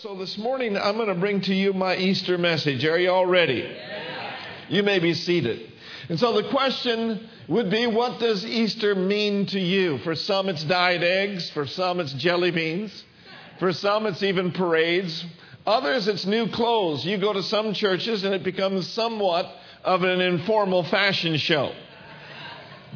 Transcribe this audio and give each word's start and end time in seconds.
So 0.00 0.16
this 0.16 0.38
morning 0.38 0.76
I'm 0.76 0.96
going 0.96 1.08
to 1.08 1.14
bring 1.14 1.42
to 1.42 1.54
you 1.54 1.72
my 1.72 1.96
Easter 1.96 2.36
message. 2.36 2.84
Are 2.84 2.98
you 2.98 3.10
all 3.10 3.26
ready? 3.26 3.70
You 4.68 4.82
may 4.82 4.98
be 4.98 5.14
seated. 5.14 5.70
And 6.08 6.18
so 6.18 6.32
the 6.32 6.48
question 6.48 7.28
would 7.48 7.70
be 7.70 7.86
what 7.86 8.18
does 8.18 8.44
Easter 8.44 8.94
mean 8.94 9.46
to 9.46 9.60
you? 9.60 9.98
For 9.98 10.14
some 10.14 10.48
it's 10.48 10.64
dyed 10.64 11.04
eggs, 11.04 11.50
for 11.50 11.66
some 11.66 12.00
it's 12.00 12.12
jelly 12.14 12.50
beans, 12.50 13.04
for 13.60 13.72
some 13.72 14.06
it's 14.06 14.22
even 14.22 14.52
parades. 14.52 15.24
Others 15.66 16.08
it's 16.08 16.26
new 16.26 16.48
clothes. 16.48 17.04
You 17.04 17.18
go 17.18 17.32
to 17.32 17.42
some 17.42 17.72
churches 17.72 18.24
and 18.24 18.34
it 18.34 18.42
becomes 18.42 18.88
somewhat 18.88 19.46
of 19.84 20.02
an 20.02 20.20
informal 20.20 20.82
fashion 20.84 21.36
show. 21.36 21.72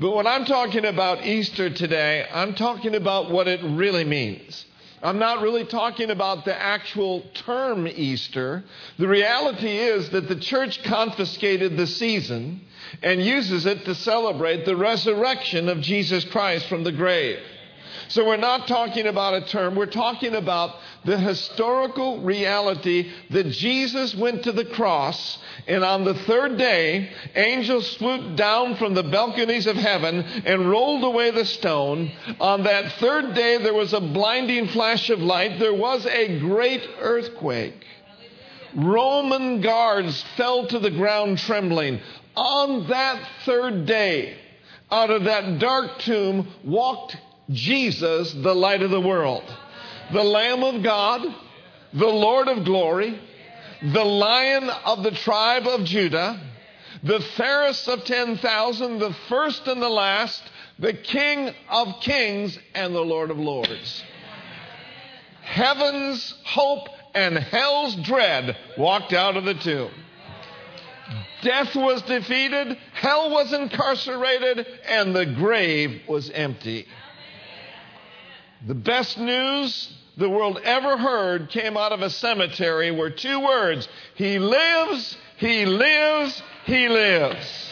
But 0.00 0.16
when 0.16 0.26
I'm 0.26 0.46
talking 0.46 0.84
about 0.84 1.24
Easter 1.24 1.70
today, 1.70 2.26
I'm 2.32 2.54
talking 2.54 2.94
about 2.94 3.30
what 3.30 3.46
it 3.46 3.60
really 3.62 4.04
means. 4.04 4.64
I'm 5.02 5.18
not 5.18 5.42
really 5.42 5.64
talking 5.64 6.10
about 6.10 6.44
the 6.44 6.60
actual 6.60 7.22
term 7.34 7.86
Easter. 7.86 8.64
The 8.98 9.08
reality 9.08 9.70
is 9.78 10.10
that 10.10 10.28
the 10.28 10.36
church 10.36 10.82
confiscated 10.82 11.76
the 11.76 11.86
season 11.86 12.62
and 13.02 13.22
uses 13.22 13.66
it 13.66 13.84
to 13.84 13.94
celebrate 13.94 14.64
the 14.64 14.76
resurrection 14.76 15.68
of 15.68 15.80
Jesus 15.80 16.24
Christ 16.24 16.68
from 16.68 16.84
the 16.84 16.92
grave. 16.92 17.38
So 18.08 18.26
we're 18.26 18.36
not 18.36 18.68
talking 18.68 19.06
about 19.06 19.34
a 19.34 19.46
term, 19.46 19.74
we're 19.74 19.86
talking 19.86 20.34
about 20.34 20.76
the 21.04 21.18
historical 21.18 22.20
reality 22.22 23.10
that 23.30 23.50
Jesus 23.50 24.14
went 24.14 24.44
to 24.44 24.52
the 24.52 24.64
cross, 24.64 25.38
and 25.66 25.84
on 25.84 26.04
the 26.04 26.14
third 26.14 26.56
day, 26.58 27.10
angels 27.34 27.90
swooped 27.92 28.36
down 28.36 28.76
from 28.76 28.94
the 28.94 29.02
balconies 29.02 29.66
of 29.66 29.76
heaven 29.76 30.20
and 30.20 30.70
rolled 30.70 31.04
away 31.04 31.30
the 31.30 31.44
stone. 31.44 32.10
On 32.40 32.64
that 32.64 32.92
third 33.00 33.34
day, 33.34 33.58
there 33.58 33.74
was 33.74 33.92
a 33.92 34.00
blinding 34.00 34.68
flash 34.68 35.10
of 35.10 35.20
light, 35.20 35.58
there 35.58 35.74
was 35.74 36.06
a 36.06 36.38
great 36.38 36.88
earthquake. 37.00 37.84
Roman 38.74 39.60
guards 39.60 40.24
fell 40.36 40.66
to 40.66 40.78
the 40.78 40.90
ground 40.90 41.38
trembling. 41.38 42.00
On 42.36 42.86
that 42.88 43.20
third 43.44 43.86
day, 43.86 44.36
out 44.90 45.10
of 45.10 45.24
that 45.24 45.58
dark 45.58 45.98
tomb 46.00 46.48
walked 46.64 47.16
Jesus, 47.50 48.32
the 48.32 48.54
light 48.54 48.82
of 48.82 48.90
the 48.90 49.00
world, 49.00 49.44
the 50.12 50.24
Lamb 50.24 50.62
of 50.62 50.82
God, 50.82 51.22
the 51.94 52.06
Lord 52.06 52.48
of 52.48 52.64
glory, 52.64 53.18
the 53.82 54.04
Lion 54.04 54.68
of 54.84 55.02
the 55.02 55.12
tribe 55.12 55.66
of 55.66 55.84
Judah, 55.84 56.40
the 57.02 57.20
fairest 57.20 57.88
of 57.88 58.04
10,000, 58.04 58.98
the 58.98 59.14
first 59.28 59.66
and 59.66 59.80
the 59.80 59.88
last, 59.88 60.42
the 60.78 60.92
King 60.92 61.54
of 61.68 62.00
kings 62.00 62.58
and 62.74 62.94
the 62.94 63.00
Lord 63.00 63.30
of 63.30 63.38
lords. 63.38 64.02
Heaven's 65.42 66.34
hope 66.44 66.88
and 67.14 67.38
hell's 67.38 67.96
dread 67.96 68.56
walked 68.76 69.12
out 69.12 69.36
of 69.36 69.44
the 69.44 69.54
tomb. 69.54 69.90
Death 71.42 71.74
was 71.74 72.02
defeated, 72.02 72.76
hell 72.92 73.30
was 73.30 73.52
incarcerated, 73.52 74.66
and 74.86 75.14
the 75.14 75.24
grave 75.24 76.02
was 76.08 76.30
empty. 76.30 76.86
The 78.66 78.74
best 78.74 79.18
news 79.18 79.92
the 80.16 80.28
world 80.28 80.60
ever 80.64 80.96
heard 80.96 81.48
came 81.50 81.76
out 81.76 81.92
of 81.92 82.02
a 82.02 82.10
cemetery 82.10 82.90
where 82.90 83.10
two 83.10 83.40
words 83.40 83.88
He 84.16 84.38
lives, 84.38 85.16
He 85.36 85.64
lives, 85.64 86.42
He 86.64 86.88
lives. 86.88 87.70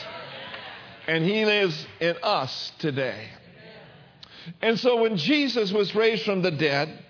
And 1.08 1.24
He 1.24 1.44
lives 1.44 1.86
in 2.00 2.16
us 2.22 2.72
today. 2.78 3.28
And 4.62 4.78
so 4.78 5.02
when 5.02 5.16
Jesus 5.16 5.72
was 5.72 5.94
raised 5.94 6.24
from 6.24 6.42
the 6.42 6.52
dead, 6.52 7.04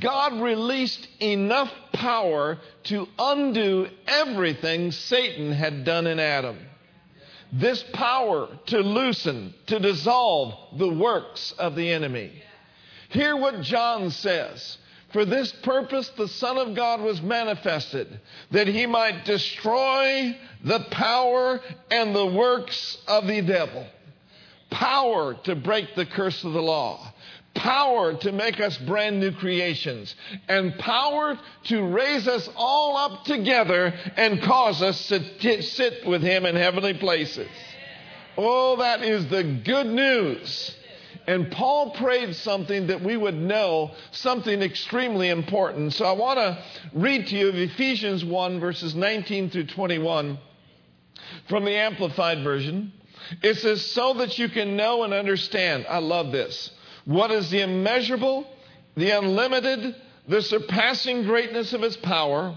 God 0.00 0.40
released 0.40 1.06
enough 1.20 1.70
power 1.92 2.58
to 2.84 3.06
undo 3.18 3.88
everything 4.08 4.90
Satan 4.90 5.52
had 5.52 5.84
done 5.84 6.06
in 6.06 6.18
Adam. 6.18 6.58
This 7.52 7.84
power 7.92 8.48
to 8.66 8.78
loosen, 8.78 9.54
to 9.66 9.78
dissolve 9.78 10.78
the 10.78 10.92
works 10.92 11.52
of 11.58 11.76
the 11.76 11.92
enemy. 11.92 12.42
Hear 13.14 13.36
what 13.36 13.60
John 13.60 14.10
says. 14.10 14.76
For 15.12 15.24
this 15.24 15.52
purpose 15.62 16.08
the 16.16 16.26
Son 16.26 16.58
of 16.58 16.74
God 16.74 17.00
was 17.00 17.22
manifested, 17.22 18.08
that 18.50 18.66
he 18.66 18.86
might 18.86 19.24
destroy 19.24 20.36
the 20.64 20.80
power 20.90 21.60
and 21.92 22.12
the 22.12 22.26
works 22.26 22.98
of 23.06 23.28
the 23.28 23.40
devil. 23.40 23.86
Power 24.70 25.34
to 25.44 25.54
break 25.54 25.94
the 25.94 26.06
curse 26.06 26.42
of 26.42 26.54
the 26.54 26.60
law. 26.62 27.12
Power 27.54 28.14
to 28.14 28.32
make 28.32 28.58
us 28.58 28.76
brand 28.78 29.20
new 29.20 29.30
creations. 29.30 30.12
And 30.48 30.76
power 30.76 31.38
to 31.66 31.82
raise 31.84 32.26
us 32.26 32.50
all 32.56 32.96
up 32.96 33.24
together 33.26 33.94
and 34.16 34.42
cause 34.42 34.82
us 34.82 35.06
to 35.06 35.62
sit 35.62 36.04
with 36.04 36.22
him 36.22 36.46
in 36.46 36.56
heavenly 36.56 36.94
places. 36.94 37.48
Oh, 38.36 38.74
that 38.78 39.04
is 39.04 39.28
the 39.28 39.44
good 39.44 39.86
news 39.86 40.74
and 41.26 41.50
Paul 41.50 41.90
prayed 41.92 42.36
something 42.36 42.88
that 42.88 43.02
we 43.02 43.16
would 43.16 43.34
know, 43.34 43.92
something 44.10 44.60
extremely 44.60 45.30
important. 45.30 45.94
So 45.94 46.04
I 46.04 46.12
want 46.12 46.38
to 46.38 46.62
read 46.92 47.28
to 47.28 47.36
you 47.36 47.48
Ephesians 47.48 48.24
1, 48.24 48.60
verses 48.60 48.94
19 48.94 49.50
through 49.50 49.66
21 49.66 50.38
from 51.48 51.64
the 51.64 51.72
Amplified 51.76 52.44
Version. 52.44 52.92
It 53.42 53.54
says, 53.56 53.84
So 53.86 54.14
that 54.14 54.38
you 54.38 54.50
can 54.50 54.76
know 54.76 55.02
and 55.02 55.14
understand, 55.14 55.86
I 55.88 55.98
love 55.98 56.30
this, 56.30 56.70
what 57.06 57.30
is 57.30 57.48
the 57.50 57.62
immeasurable, 57.62 58.46
the 58.96 59.10
unlimited, 59.12 59.96
the 60.28 60.42
surpassing 60.42 61.24
greatness 61.24 61.72
of 61.72 61.80
his 61.80 61.96
power 61.96 62.56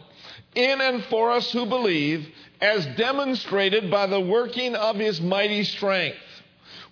in 0.56 0.82
and 0.82 1.04
for 1.06 1.32
us 1.32 1.52
who 1.52 1.66
believe, 1.68 2.28
as 2.60 2.86
demonstrated 2.98 3.92
by 3.92 4.08
the 4.08 4.20
working 4.20 4.76
of 4.76 4.96
his 4.98 5.22
mighty 5.22 5.64
strength 5.64 6.18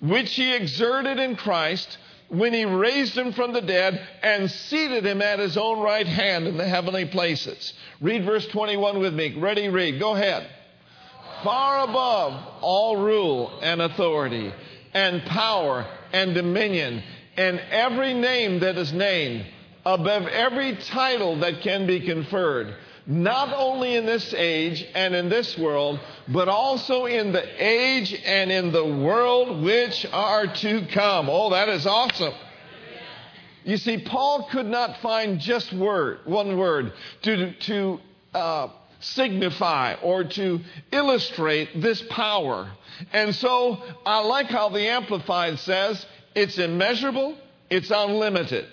which 0.09 0.33
he 0.33 0.53
exerted 0.53 1.19
in 1.19 1.35
Christ 1.35 1.97
when 2.29 2.53
he 2.53 2.65
raised 2.65 3.17
him 3.17 3.33
from 3.33 3.53
the 3.53 3.61
dead 3.61 4.01
and 4.23 4.49
seated 4.49 5.05
him 5.05 5.21
at 5.21 5.39
his 5.39 5.57
own 5.57 5.79
right 5.79 6.07
hand 6.07 6.47
in 6.47 6.57
the 6.57 6.67
heavenly 6.67 7.05
places. 7.05 7.73
Read 8.01 8.25
verse 8.25 8.47
21 8.47 8.99
with 8.99 9.13
me. 9.13 9.37
Ready, 9.37 9.69
read. 9.69 9.99
Go 9.99 10.15
ahead. 10.15 10.49
Far 11.43 11.83
above 11.83 12.33
all 12.61 12.97
rule 12.97 13.59
and 13.61 13.81
authority 13.81 14.51
and 14.93 15.21
power 15.23 15.85
and 16.13 16.33
dominion 16.33 17.03
and 17.37 17.59
every 17.69 18.13
name 18.13 18.59
that 18.61 18.77
is 18.77 18.93
named, 18.93 19.45
above 19.85 20.27
every 20.27 20.75
title 20.77 21.39
that 21.39 21.61
can 21.61 21.85
be 21.85 21.99
conferred 21.99 22.75
not 23.07 23.53
only 23.55 23.95
in 23.95 24.05
this 24.05 24.33
age 24.33 24.85
and 24.95 25.13
in 25.13 25.29
this 25.29 25.57
world, 25.57 25.99
but 26.27 26.47
also 26.47 27.05
in 27.05 27.31
the 27.31 27.63
age 27.63 28.13
and 28.25 28.51
in 28.51 28.71
the 28.71 28.85
world 28.85 29.63
which 29.63 30.05
are 30.11 30.47
to 30.47 30.87
come. 30.87 31.29
Oh, 31.29 31.51
that 31.51 31.69
is 31.69 31.85
awesome. 31.85 32.33
You 33.63 33.77
see, 33.77 33.97
Paul 33.97 34.47
could 34.51 34.67
not 34.67 35.01
find 35.01 35.39
just 35.39 35.73
word, 35.73 36.19
one 36.25 36.57
word 36.57 36.93
to, 37.23 37.53
to 37.53 37.99
uh, 38.33 38.67
signify 38.99 39.95
or 40.01 40.23
to 40.23 40.59
illustrate 40.91 41.81
this 41.81 42.01
power. 42.09 42.71
And 43.11 43.33
so 43.33 43.81
I 44.05 44.19
like 44.19 44.47
how 44.47 44.69
the 44.69 44.87
Amplified 44.87 45.59
says 45.59 46.05
it's 46.35 46.57
immeasurable, 46.57 47.37
it's 47.69 47.91
unlimited. 47.91 48.67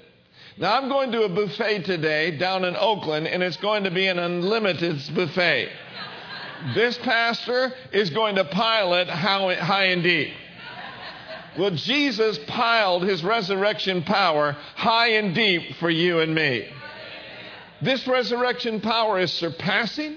Now, 0.58 0.76
I'm 0.78 0.88
going 0.88 1.12
to 1.12 1.22
a 1.22 1.28
buffet 1.30 1.84
today 1.84 2.36
down 2.36 2.64
in 2.64 2.76
Oakland, 2.76 3.26
and 3.26 3.42
it's 3.42 3.56
going 3.56 3.84
to 3.84 3.90
be 3.90 4.06
an 4.06 4.18
unlimited 4.18 5.00
buffet. 5.14 5.70
This 6.74 6.98
pastor 6.98 7.72
is 7.92 8.10
going 8.10 8.36
to 8.36 8.44
pile 8.44 8.94
it 8.94 9.08
high 9.08 9.86
and 9.86 10.02
deep. 10.02 10.32
Well, 11.58 11.70
Jesus 11.70 12.38
piled 12.46 13.02
his 13.02 13.24
resurrection 13.24 14.02
power 14.02 14.52
high 14.74 15.12
and 15.12 15.34
deep 15.34 15.76
for 15.76 15.90
you 15.90 16.20
and 16.20 16.34
me. 16.34 16.68
This 17.80 18.06
resurrection 18.06 18.80
power 18.80 19.18
is 19.18 19.32
surpassing, 19.32 20.16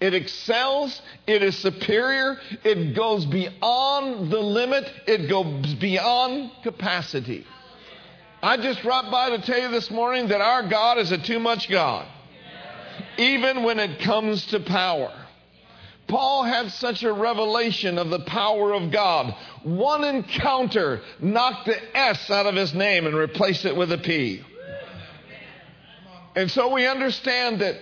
it 0.00 0.14
excels, 0.14 1.02
it 1.26 1.42
is 1.42 1.56
superior, 1.56 2.38
it 2.64 2.94
goes 2.94 3.26
beyond 3.26 4.30
the 4.30 4.40
limit, 4.40 4.90
it 5.06 5.28
goes 5.28 5.74
beyond 5.74 6.50
capacity. 6.62 7.46
I 8.42 8.58
just 8.58 8.82
dropped 8.82 9.10
by 9.10 9.30
to 9.30 9.38
tell 9.40 9.60
you 9.60 9.70
this 9.70 9.90
morning 9.90 10.28
that 10.28 10.40
our 10.40 10.68
God 10.68 10.98
is 10.98 11.10
a 11.10 11.18
too 11.18 11.38
much 11.38 11.70
God, 11.70 12.06
even 13.16 13.62
when 13.62 13.80
it 13.80 14.00
comes 14.00 14.44
to 14.46 14.60
power. 14.60 15.12
Paul 16.06 16.44
had 16.44 16.70
such 16.70 17.02
a 17.02 17.12
revelation 17.12 17.98
of 17.98 18.10
the 18.10 18.20
power 18.20 18.72
of 18.74 18.92
God. 18.92 19.34
One 19.64 20.04
encounter 20.04 21.00
knocked 21.18 21.66
the 21.66 21.96
S 21.96 22.30
out 22.30 22.46
of 22.46 22.54
his 22.54 22.74
name 22.74 23.06
and 23.06 23.16
replaced 23.16 23.64
it 23.64 23.74
with 23.74 23.90
a 23.90 23.98
P. 23.98 24.42
And 26.36 26.50
so 26.50 26.72
we 26.72 26.86
understand 26.86 27.60
that 27.62 27.76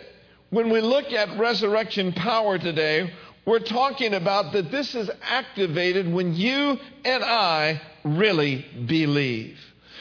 when 0.51 0.71
we 0.71 0.81
look 0.81 1.13
at 1.13 1.37
resurrection 1.39 2.13
power 2.13 2.57
today, 2.59 3.13
we're 3.45 3.59
talking 3.59 4.15
about 4.15 4.53
that 4.53 4.71
this 4.71 4.95
is 4.95 5.11
activated 5.21 6.11
when 6.11 6.35
you 6.35 6.79
and 7.05 7.25
I 7.25 7.83
really 8.05 8.65
believe. 8.87 9.59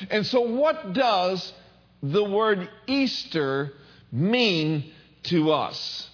And 0.10 0.26
so, 0.26 0.42
what 0.42 0.94
does 0.94 1.54
the 2.02 2.24
word 2.24 2.70
Easter 2.88 3.74
mean 4.12 4.92
to 5.24 5.52
us? 5.52 6.10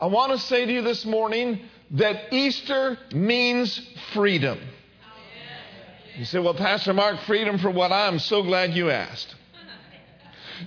I 0.00 0.06
want 0.06 0.32
to 0.32 0.38
say 0.38 0.66
to 0.66 0.72
you 0.72 0.82
this 0.82 1.04
morning 1.04 1.60
that 1.92 2.32
Easter 2.32 2.98
means 3.12 3.80
freedom. 4.12 4.58
You 6.18 6.24
say, 6.24 6.38
Well, 6.38 6.54
Pastor 6.54 6.92
Mark, 6.92 7.20
freedom 7.20 7.58
for 7.58 7.70
what? 7.70 7.92
I'm 7.92 8.18
so 8.18 8.42
glad 8.42 8.74
you 8.74 8.90
asked. 8.90 9.34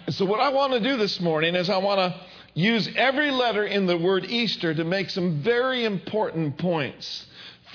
And 0.05 0.15
so, 0.15 0.25
what 0.25 0.39
I 0.39 0.49
want 0.49 0.73
to 0.73 0.79
do 0.79 0.97
this 0.97 1.19
morning 1.19 1.55
is 1.55 1.69
I 1.69 1.77
want 1.77 1.99
to 1.99 2.19
use 2.53 2.89
every 2.95 3.31
letter 3.31 3.65
in 3.65 3.85
the 3.85 3.97
word 3.97 4.25
Easter 4.25 4.73
to 4.73 4.83
make 4.83 5.09
some 5.09 5.41
very 5.41 5.85
important 5.85 6.57
points. 6.57 7.25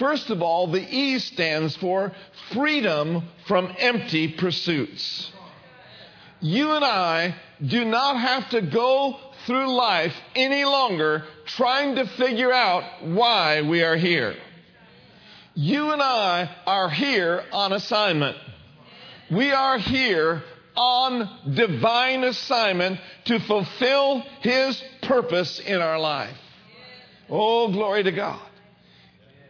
First 0.01 0.31
of 0.31 0.41
all, 0.41 0.67
the 0.67 0.81
E 0.81 1.19
stands 1.19 1.77
for 1.77 2.13
freedom 2.53 3.23
from 3.47 3.73
empty 3.79 4.29
pursuits. 4.29 5.31
You 6.41 6.73
and 6.73 6.85
I 6.85 7.37
do 7.65 7.85
not 7.85 8.17
have 8.17 8.49
to 8.51 8.63
go 8.63 9.19
through 9.45 9.77
life 9.77 10.15
any 10.35 10.65
longer 10.65 11.25
trying 11.45 11.97
to 11.97 12.07
figure 12.07 12.51
out 12.51 13.09
why 13.09 13.61
we 13.61 13.83
are 13.83 13.97
here. 13.97 14.37
You 15.55 15.93
and 15.93 16.01
I 16.01 16.49
are 16.67 16.89
here 16.89 17.45
on 17.53 17.75
assignment. 17.75 18.39
We 19.31 19.53
are 19.53 19.77
here 19.77 20.43
on 20.77 21.55
divine 21.55 22.25
assignment 22.25 23.01
to 23.27 23.39
fulfill 23.41 24.23
His 24.41 24.83
purpose 25.03 25.59
in 25.59 25.83
our 25.83 25.99
life. 25.99 26.37
Oh, 27.29 27.71
glory 27.71 28.05
to 28.05 28.13
God. 28.13 28.41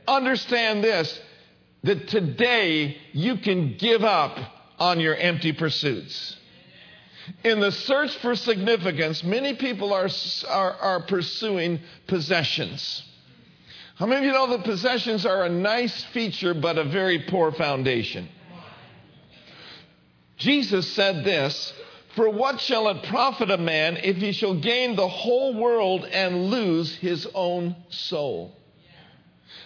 Understand 0.06 0.82
this 0.84 1.20
that 1.82 2.08
today 2.08 2.96
you 3.12 3.36
can 3.38 3.76
give 3.78 4.02
up 4.04 4.38
on 4.78 5.00
your 5.00 5.14
empty 5.14 5.52
pursuits. 5.52 6.36
In 7.44 7.60
the 7.60 7.70
search 7.70 8.16
for 8.18 8.34
significance, 8.34 9.22
many 9.22 9.54
people 9.54 9.92
are, 9.92 10.08
are, 10.48 10.72
are 10.72 11.00
pursuing 11.02 11.80
possessions. 12.06 13.04
How 13.96 14.06
many 14.06 14.20
of 14.20 14.26
you 14.26 14.32
know 14.32 14.56
that 14.56 14.64
possessions 14.64 15.26
are 15.26 15.44
a 15.44 15.50
nice 15.50 16.04
feature 16.04 16.54
but 16.54 16.78
a 16.78 16.84
very 16.84 17.20
poor 17.28 17.52
foundation? 17.52 18.28
Jesus 20.38 20.90
said 20.92 21.22
this 21.22 21.72
For 22.16 22.30
what 22.30 22.60
shall 22.60 22.88
it 22.88 23.02
profit 23.04 23.50
a 23.50 23.58
man 23.58 23.98
if 23.98 24.16
he 24.16 24.32
shall 24.32 24.54
gain 24.54 24.96
the 24.96 25.06
whole 25.06 25.54
world 25.54 26.06
and 26.06 26.46
lose 26.46 26.96
his 26.96 27.28
own 27.34 27.76
soul? 27.90 28.56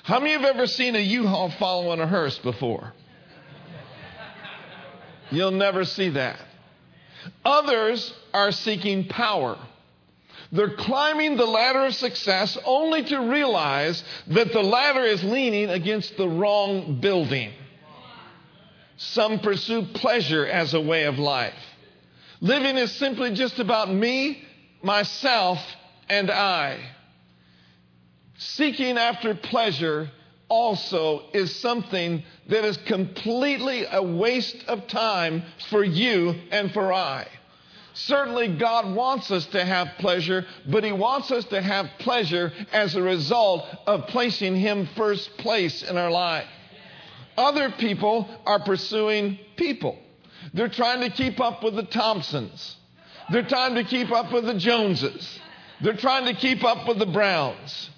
How 0.05 0.21
many 0.21 0.33
have 0.33 0.45
ever 0.45 0.67
seen 0.67 0.95
a 0.97 1.01
U 1.01 1.27
Haul 1.27 1.49
following 1.49 1.99
a 1.99 2.07
hearse 2.07 2.37
before? 2.37 2.93
You'll 5.31 5.51
never 5.51 5.87
see 5.87 6.11
that. 6.11 6.39
Others 7.43 8.13
are 8.35 8.53
seeking 8.53 9.09
power. 9.09 9.57
They're 10.53 10.77
climbing 10.77 11.39
the 11.39 11.47
ladder 11.47 11.87
of 11.87 11.95
success 11.95 12.59
only 12.67 13.05
to 13.05 13.19
realize 13.19 14.05
that 14.27 14.53
the 14.53 14.63
ladder 14.63 15.05
is 15.05 15.25
leaning 15.25 15.71
against 15.71 16.19
the 16.19 16.29
wrong 16.29 17.01
building. 17.01 17.53
Some 18.99 19.41
pursue 19.41 19.87
pleasure 19.95 20.47
as 20.47 20.75
a 20.75 20.81
way 20.83 21.05
of 21.05 21.19
life. 21.19 21.55
Living 22.43 22.77
is 22.77 22.93
simply 22.93 23.33
just 23.33 23.59
about 23.59 23.91
me, 23.91 24.45
myself, 24.83 25.59
and 26.11 26.31
I. 26.31 26.79
Seeking 28.37 28.99
after 28.99 29.35
pleasure 29.35 30.11
also 30.49 31.23
is 31.33 31.55
something 31.57 32.23
that 32.49 32.65
is 32.65 32.77
completely 32.79 33.87
a 33.91 34.03
waste 34.03 34.65
of 34.67 34.87
time 34.89 35.43
for 35.71 35.85
you 35.85 36.35
and 36.51 36.73
for 36.73 36.93
I. 36.93 37.27
Certainly, 37.95 38.57
God 38.57 38.95
wants 38.95 39.31
us 39.31 39.47
to 39.47 39.65
have 39.65 39.89
pleasure, 39.99 40.45
but 40.67 40.83
He 40.83 40.91
wants 40.91 41.31
us 41.31 41.45
to 41.47 41.63
have 41.63 41.89
pleasure 42.01 42.53
as 42.73 42.97
a 42.97 43.03
result 43.03 43.65
of 43.87 44.09
placing 44.09 44.57
Him 44.57 44.89
first 44.97 45.37
place 45.39 45.83
in 45.89 45.97
our 45.97 46.11
life. 46.11 46.49
Other 47.37 47.71
people 47.71 48.29
are 48.47 48.59
pursuing 48.59 49.39
people. 49.57 49.97
They're 50.53 50.69
trying 50.69 51.01
to 51.03 51.11
keep 51.11 51.41
up 51.41 51.63
with 51.63 51.77
the 51.77 51.85
Thompsons. 51.85 52.77
They're 53.31 53.47
trying 53.47 53.77
to 53.77 53.85
keep 53.85 54.11
up 54.11 54.33
with 54.33 54.45
the 54.45 54.55
Joneses. 54.55 55.39
They're 55.81 55.97
trying 55.97 56.27
to 56.27 56.35
keep 56.35 56.65
up 56.65 56.87
with 56.89 56.99
the 56.99 57.07
Browns. 57.07 57.91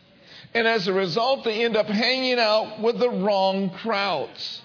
And 0.56 0.66
as 0.66 0.88
a 0.88 0.92
result, 0.94 1.44
they 1.44 1.66
end 1.66 1.76
up 1.76 1.84
hanging 1.84 2.38
out 2.38 2.80
with 2.80 2.98
the 2.98 3.10
wrong 3.10 3.68
crowds. 3.68 4.62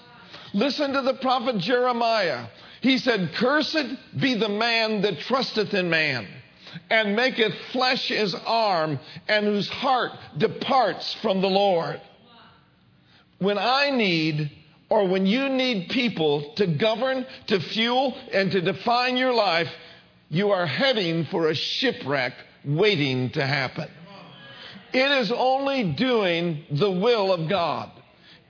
Listen 0.54 0.94
to 0.94 1.02
the 1.02 1.16
prophet 1.16 1.58
Jeremiah. 1.58 2.46
He 2.80 2.98
said, 2.98 3.34
Cursed 3.36 3.98
be 4.18 4.36
the 4.36 4.48
man 4.48 5.02
that 5.02 5.20
trusteth 5.20 5.74
in 5.74 5.90
man, 5.90 6.30
and 6.90 7.14
maketh 7.14 7.54
flesh 7.74 8.08
his 8.08 8.34
arm, 8.34 9.00
and 9.28 9.46
whose 9.46 9.68
heart 9.68 10.14
departs 10.38 11.14
from 11.16 11.42
the 11.42 11.50
Lord. 11.50 12.00
When 13.40 13.58
I 13.58 13.90
need, 13.90 14.50
or 14.90 15.10
when 15.10 15.26
you 15.26 15.50
need 15.50 15.90
people 15.90 16.54
to 16.54 16.68
govern, 16.68 17.26
to 17.48 17.60
fuel, 17.60 18.18
and 18.32 18.50
to 18.54 18.62
define 18.62 19.18
your 19.18 19.34
life, 19.34 19.70
you 20.30 20.52
are 20.52 20.66
heading 20.66 21.26
for 21.26 21.50
a 21.50 21.54
shipwreck 21.54 22.32
waiting 22.64 23.32
to 23.32 23.46
happen. 23.46 23.90
It 24.94 25.12
is 25.12 25.32
only 25.32 25.94
doing 25.94 26.66
the 26.70 26.92
will 26.92 27.32
of 27.32 27.50
God. 27.50 27.92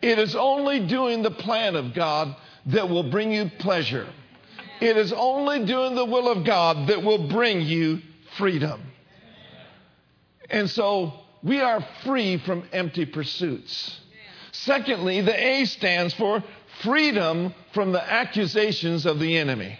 It 0.01 0.17
is 0.17 0.35
only 0.35 0.85
doing 0.87 1.21
the 1.21 1.31
plan 1.31 1.75
of 1.75 1.93
God 1.93 2.35
that 2.67 2.89
will 2.89 3.09
bring 3.09 3.31
you 3.31 3.51
pleasure. 3.59 4.07
It 4.79 4.97
is 4.97 5.13
only 5.13 5.65
doing 5.65 5.93
the 5.93 6.05
will 6.05 6.27
of 6.31 6.43
God 6.43 6.87
that 6.87 7.03
will 7.03 7.27
bring 7.27 7.61
you 7.61 8.01
freedom. 8.37 8.81
And 10.49 10.69
so 10.69 11.13
we 11.43 11.61
are 11.61 11.85
free 12.03 12.37
from 12.37 12.67
empty 12.73 13.05
pursuits. 13.05 13.99
Secondly, 14.51 15.21
the 15.21 15.39
A 15.39 15.65
stands 15.65 16.13
for 16.13 16.43
freedom 16.81 17.53
from 17.73 17.91
the 17.91 18.03
accusations 18.03 19.05
of 19.05 19.19
the 19.19 19.37
enemy. 19.37 19.77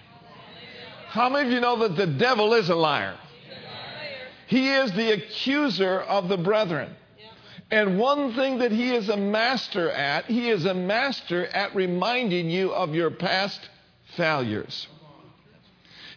How 1.09 1.29
many 1.29 1.47
of 1.47 1.53
you 1.53 1.59
know 1.59 1.87
that 1.87 1.97
the 1.97 2.07
devil 2.07 2.53
is 2.53 2.69
a 2.69 2.75
liar? 2.75 3.17
He 4.51 4.69
is 4.69 4.91
the 4.91 5.13
accuser 5.13 6.01
of 6.01 6.27
the 6.27 6.35
brethren. 6.35 6.93
And 7.71 7.97
one 7.97 8.33
thing 8.33 8.57
that 8.57 8.73
he 8.73 8.93
is 8.93 9.07
a 9.07 9.15
master 9.15 9.89
at, 9.89 10.25
he 10.25 10.49
is 10.49 10.65
a 10.65 10.73
master 10.73 11.45
at 11.47 11.73
reminding 11.73 12.49
you 12.49 12.73
of 12.73 12.93
your 12.93 13.11
past 13.11 13.61
failures. 14.17 14.89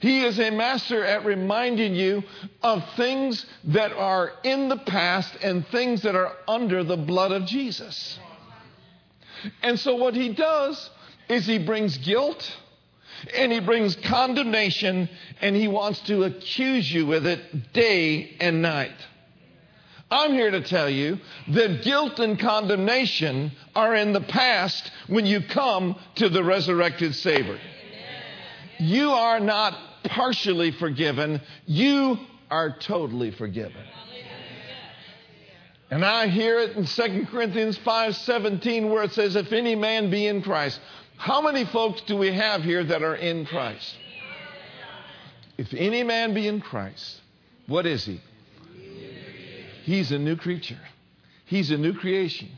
He 0.01 0.25
is 0.25 0.41
a 0.41 0.51
master 0.51 1.05
at 1.05 1.25
reminding 1.25 1.95
you 1.95 2.25
of 2.61 2.83
things 2.97 3.47
that 3.67 3.93
are 3.93 4.33
in 4.43 4.69
the 4.69 4.79
past 4.79 5.37
and 5.41 5.65
things 5.69 6.03
that 6.03 6.17
are 6.17 6.33
under 6.49 6.83
the 6.83 6.97
blood 6.97 7.31
of 7.31 7.47
Jesus. 7.47 8.19
And 9.63 9.79
so, 9.79 9.95
what 9.95 10.17
he 10.17 10.31
does 10.31 10.91
is 11.29 11.47
he 11.47 11.59
brings 11.59 11.99
guilt 11.99 12.53
and 13.33 13.53
he 13.53 13.61
brings 13.61 13.97
condemnation 13.97 15.09
and 15.41 15.57
he 15.57 15.69
wants 15.69 16.01
to 16.01 16.25
accuse 16.25 16.91
you 16.93 17.07
with 17.07 17.27
it 17.27 17.73
day 17.73 18.37
and 18.41 18.63
night. 18.63 18.97
I'm 20.11 20.33
here 20.33 20.51
to 20.51 20.61
tell 20.61 20.89
you 20.89 21.19
that 21.49 21.83
guilt 21.83 22.19
and 22.21 22.39
condemnation 22.39 23.53
are 23.75 23.95
in 23.95 24.13
the 24.13 24.21
past 24.21 24.91
when 25.09 25.27
you 25.27 25.41
come 25.41 25.99
to 26.17 26.29
the 26.29 26.45
resurrected 26.45 27.15
Savior. 27.15 27.59
You 28.79 29.11
are 29.11 29.41
not 29.41 29.75
partially 30.05 30.73
forgiven, 30.73 31.41
you 31.67 32.19
are 32.51 32.77
totally 32.79 33.31
forgiven. 33.31 33.83
And 35.91 36.05
I 36.05 36.29
hear 36.29 36.59
it 36.59 36.77
in 36.77 36.87
2 36.87 37.27
Corinthians 37.31 37.79
5:17 37.79 38.91
where 38.91 39.05
it 39.05 39.13
says 39.13 39.37
if 39.37 39.53
any 39.53 39.75
man 39.75 40.11
be 40.11 40.27
in 40.27 40.43
Christ, 40.43 40.81
how 41.17 41.41
many 41.41 41.65
folks 41.65 42.03
do 42.03 42.17
we 42.17 42.33
have 42.33 42.63
here 42.63 42.85
that 42.85 43.03
are 43.03 43.17
in 43.17 43.47
Christ? 43.47 43.97
If 45.57 45.73
any 45.73 46.03
man 46.03 46.35
be 46.35 46.49
in 46.49 46.61
Christ, 46.61 47.21
what 47.67 47.87
is 47.87 48.05
he? 48.05 48.21
He's 49.85 50.11
a 50.13 50.19
new 50.19 50.37
creature. 50.37 50.81
He's 51.45 51.71
a 51.71 51.77
new 51.77 51.95
creation. 51.95 52.49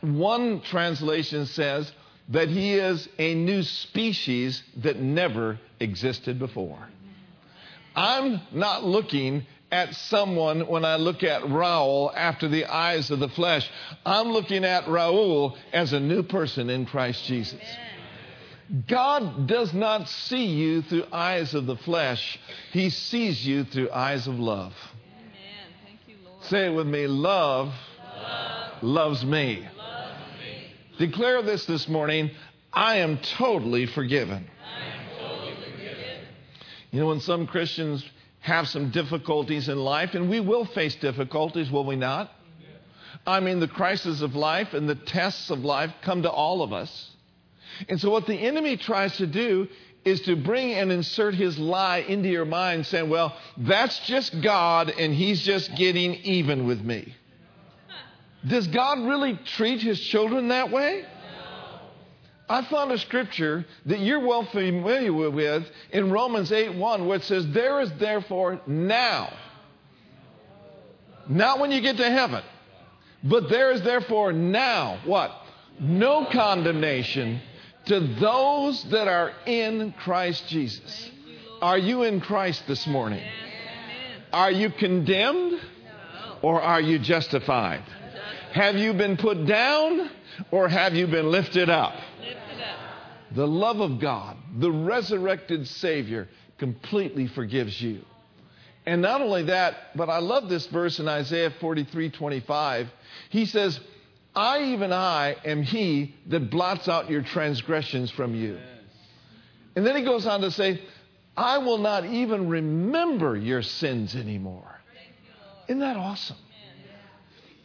One 0.00 0.60
translation 0.60 1.46
says 1.46 1.90
that 2.28 2.48
he 2.48 2.74
is 2.74 3.08
a 3.18 3.34
new 3.34 3.62
species 3.62 4.62
that 4.76 4.98
never 5.00 5.58
existed 5.80 6.38
before. 6.38 6.88
I'm 7.96 8.40
not 8.52 8.84
looking 8.84 9.46
at 9.72 9.94
someone 9.94 10.66
when 10.66 10.84
I 10.84 10.96
look 10.96 11.22
at 11.22 11.42
Raul 11.42 12.12
after 12.14 12.48
the 12.48 12.64
eyes 12.66 13.10
of 13.10 13.20
the 13.20 13.28
flesh. 13.28 13.68
I'm 14.04 14.28
looking 14.28 14.64
at 14.64 14.84
Raul 14.84 15.56
as 15.72 15.92
a 15.92 16.00
new 16.00 16.22
person 16.22 16.70
in 16.70 16.86
Christ 16.86 17.24
Jesus. 17.24 17.60
God 18.86 19.48
does 19.48 19.72
not 19.74 20.08
see 20.08 20.44
you 20.46 20.82
through 20.82 21.04
eyes 21.12 21.54
of 21.54 21.66
the 21.66 21.76
flesh. 21.76 22.38
He 22.72 22.90
sees 22.90 23.44
you 23.44 23.64
through 23.64 23.90
eyes 23.90 24.28
of 24.28 24.38
love. 24.38 24.72
You, 26.06 26.14
Say 26.42 26.66
it 26.66 26.70
with 26.70 26.86
me. 26.86 27.06
Love, 27.08 27.72
love. 28.16 28.82
loves 28.82 29.24
me. 29.24 29.66
Loves 29.76 30.14
me. 30.38 31.06
Declare 31.06 31.42
this 31.42 31.64
this 31.66 31.88
morning. 31.88 32.30
I 32.72 32.96
am 32.96 33.18
totally 33.18 33.86
forgiven. 33.86 34.48
I 34.64 34.86
am 34.86 35.18
totally 35.18 35.54
forgiven. 35.64 36.26
You 36.92 37.00
know, 37.00 37.06
when 37.08 37.20
some 37.20 37.48
Christians 37.48 38.04
have 38.40 38.68
some 38.68 38.90
difficulties 38.90 39.68
in 39.68 39.78
life, 39.78 40.14
and 40.14 40.28
we 40.28 40.40
will 40.40 40.64
face 40.64 40.94
difficulties, 40.96 41.70
will 41.70 41.84
we 41.84 41.96
not? 41.96 42.30
I 43.26 43.40
mean, 43.40 43.60
the 43.60 43.68
crises 43.68 44.22
of 44.22 44.34
life 44.34 44.72
and 44.72 44.88
the 44.88 44.94
tests 44.94 45.50
of 45.50 45.60
life 45.60 45.92
come 46.02 46.22
to 46.22 46.30
all 46.30 46.62
of 46.62 46.72
us. 46.72 47.10
And 47.88 48.00
so, 48.00 48.10
what 48.10 48.26
the 48.26 48.34
enemy 48.34 48.76
tries 48.76 49.16
to 49.18 49.26
do 49.26 49.68
is 50.04 50.22
to 50.22 50.36
bring 50.36 50.72
and 50.72 50.90
insert 50.90 51.34
his 51.34 51.58
lie 51.58 51.98
into 51.98 52.28
your 52.28 52.46
mind, 52.46 52.86
saying, 52.86 53.10
Well, 53.10 53.36
that's 53.58 53.98
just 54.00 54.40
God, 54.40 54.90
and 54.90 55.14
he's 55.14 55.42
just 55.42 55.74
getting 55.76 56.14
even 56.14 56.66
with 56.66 56.80
me. 56.80 57.14
Does 58.46 58.66
God 58.68 59.00
really 59.00 59.38
treat 59.56 59.82
his 59.82 60.00
children 60.00 60.48
that 60.48 60.70
way? 60.70 61.04
I 62.50 62.64
found 62.64 62.90
a 62.90 62.98
scripture 62.98 63.64
that 63.86 64.00
you're 64.00 64.26
well 64.26 64.44
familiar 64.44 65.12
with 65.12 65.64
in 65.92 66.10
Romans 66.10 66.50
8 66.50 66.74
1, 66.74 67.06
where 67.06 67.18
it 67.18 67.22
says, 67.22 67.46
There 67.46 67.80
is 67.80 67.92
therefore 67.92 68.60
now, 68.66 69.32
not 71.28 71.60
when 71.60 71.70
you 71.70 71.80
get 71.80 71.96
to 71.98 72.10
heaven, 72.10 72.42
but 73.22 73.48
there 73.50 73.70
is 73.70 73.82
therefore 73.82 74.32
now, 74.32 74.98
what? 75.04 75.30
No 75.78 76.24
condemnation 76.24 77.40
to 77.86 78.00
those 78.00 78.82
that 78.90 79.06
are 79.06 79.32
in 79.46 79.92
Christ 79.92 80.48
Jesus. 80.48 81.08
Are 81.62 81.78
you 81.78 82.02
in 82.02 82.20
Christ 82.20 82.64
this 82.66 82.84
morning? 82.88 83.22
Are 84.32 84.50
you 84.50 84.70
condemned 84.70 85.60
or 86.42 86.60
are 86.60 86.80
you 86.80 86.98
justified? 86.98 87.84
Have 88.52 88.74
you 88.74 88.92
been 88.92 89.16
put 89.16 89.46
down 89.46 90.10
or 90.50 90.68
have 90.68 90.94
you 90.94 91.06
been 91.06 91.30
lifted 91.30 91.70
up? 91.70 91.94
The 93.32 93.46
love 93.46 93.80
of 93.80 94.00
God, 94.00 94.36
the 94.58 94.70
resurrected 94.70 95.66
Savior, 95.68 96.28
completely 96.58 97.28
forgives 97.28 97.80
you. 97.80 98.04
And 98.86 99.02
not 99.02 99.20
only 99.20 99.44
that, 99.44 99.96
but 99.96 100.08
I 100.08 100.18
love 100.18 100.48
this 100.48 100.66
verse 100.66 100.98
in 100.98 101.08
Isaiah 101.08 101.50
43 101.60 102.10
25. 102.10 102.88
He 103.28 103.46
says, 103.46 103.78
I, 104.34 104.62
even 104.64 104.92
I, 104.92 105.36
am 105.44 105.62
he 105.62 106.14
that 106.26 106.50
blots 106.50 106.88
out 106.88 107.10
your 107.10 107.22
transgressions 107.22 108.10
from 108.10 108.34
you. 108.34 108.58
And 109.76 109.86
then 109.86 109.96
he 109.96 110.02
goes 110.02 110.26
on 110.26 110.40
to 110.40 110.50
say, 110.50 110.80
I 111.36 111.58
will 111.58 111.78
not 111.78 112.04
even 112.04 112.48
remember 112.48 113.36
your 113.36 113.62
sins 113.62 114.14
anymore. 114.14 114.80
Isn't 115.68 115.80
that 115.80 115.96
awesome? 115.96 116.36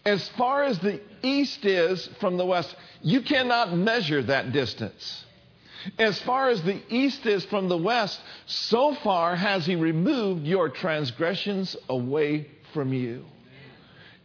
As 0.05 0.27
far 0.29 0.63
as 0.63 0.77
the 0.79 1.01
east 1.23 1.65
is 1.65 2.07
from 2.19 2.37
the 2.37 2.45
west, 2.45 2.75
you 3.01 3.21
cannot 3.21 3.75
measure 3.75 4.21
that 4.21 4.51
distance. 4.51 5.25
As 5.97 6.19
far 6.21 6.49
as 6.49 6.61
the 6.63 6.79
east 6.89 7.25
is 7.25 7.45
from 7.45 7.69
the 7.69 7.77
west, 7.77 8.19
so 8.45 8.95
far 8.95 9.35
has 9.35 9.65
he 9.65 9.75
removed 9.75 10.45
your 10.45 10.69
transgressions 10.69 11.75
away 11.89 12.47
from 12.73 12.93
you. 12.93 13.25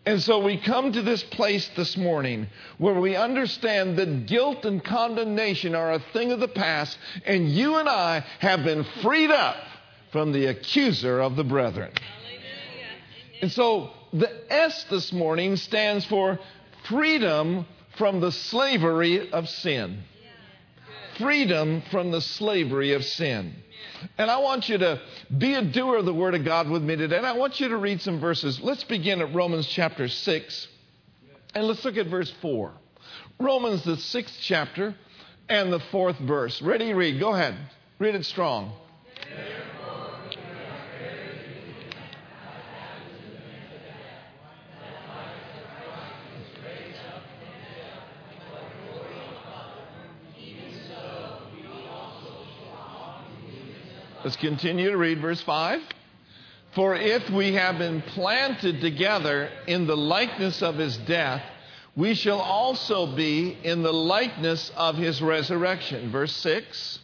And 0.07 0.23
so 0.23 0.39
we 0.39 0.57
come 0.57 0.93
to 0.93 1.03
this 1.03 1.23
place 1.23 1.69
this 1.77 1.97
morning 1.97 2.47
where 2.79 2.99
we 2.99 3.17
understand 3.17 3.99
that 3.99 4.27
guilt 4.27 4.65
and 4.65 4.83
condemnation 4.83 5.75
are 5.75 5.93
a 5.93 6.03
thing 6.13 6.33
of 6.33 6.41
the 6.41 6.49
past, 6.49 6.99
and 7.27 7.49
you 7.49 7.77
and 7.77 7.89
I 7.89 8.25
have 8.39 8.65
been 8.65 8.85
freed 9.03 9.31
up 9.31 9.57
from 10.13 10.33
the 10.33 10.47
accuser 10.47 11.21
of 11.21 11.37
the 11.37 11.45
brethren. 11.45 11.93
And 13.43 13.53
so 13.53 13.91
the 14.13 14.53
S 14.53 14.85
this 14.85 15.13
morning 15.13 15.57
stands 15.57 16.05
for 16.07 16.39
freedom 16.89 17.67
from 17.97 18.21
the 18.21 18.33
slavery 18.33 19.31
of 19.31 19.49
sin 19.49 20.03
freedom 21.21 21.83
from 21.91 22.11
the 22.11 22.21
slavery 22.21 22.95
of 22.95 23.05
sin. 23.05 23.55
And 24.17 24.31
I 24.31 24.39
want 24.39 24.69
you 24.69 24.79
to 24.79 25.01
be 25.37 25.55
a 25.55 25.63
doer 25.63 25.99
of 25.99 26.07
the 26.07 26.15
Word 26.15 26.35
of 26.35 26.45
God 26.45 26.69
with 26.69 26.83
me 26.83 26.97
today. 26.97 27.19
And 27.19 27.27
I 27.27 27.37
want 27.37 27.61
you 27.61 27.69
to 27.69 27.77
read 27.77 28.01
some 28.01 28.21
verses. 28.21 28.61
Let's 28.61 28.85
begin 28.85 29.21
at 29.21 29.35
Romans 29.35 29.67
chapter 29.67 30.09
6. 30.09 30.69
And 31.55 31.67
let's 31.67 31.85
look 31.85 31.97
at 31.97 32.07
verse 32.07 32.33
4. 32.41 32.73
Romans, 33.39 33.85
the 33.85 33.97
sixth 33.97 34.37
chapter, 34.41 34.95
and 35.49 35.73
the 35.73 35.81
fourth 35.91 36.19
verse. 36.19 36.61
Ready, 36.63 36.93
read. 36.95 37.21
Go 37.21 37.35
ahead. 37.35 37.57
Read 37.99 38.15
it 38.15 38.25
strong. 38.25 38.73
Let's 54.23 54.37
continue 54.37 54.91
to 54.91 54.99
read 54.99 55.23
verse 55.23 55.41
5. 55.41 55.81
For 56.75 56.95
if 56.95 57.31
we 57.31 57.55
have 57.55 57.79
been 57.79 58.03
planted 58.03 58.83
together 58.83 59.49
in 59.67 59.87
the 59.87 59.97
likeness 59.97 60.63
of 60.63 60.75
his 60.77 60.95
death, 60.99 61.43
we 61.97 62.13
shall 62.13 62.41
also 62.41 63.17
be 63.17 63.57
in 63.65 63.83
the 63.83 63.93
likeness 63.93 64.71
of 64.77 64.97
his 64.97 65.23
resurrection. 65.23 66.13
Verse 66.13 66.37
6. 66.37 66.99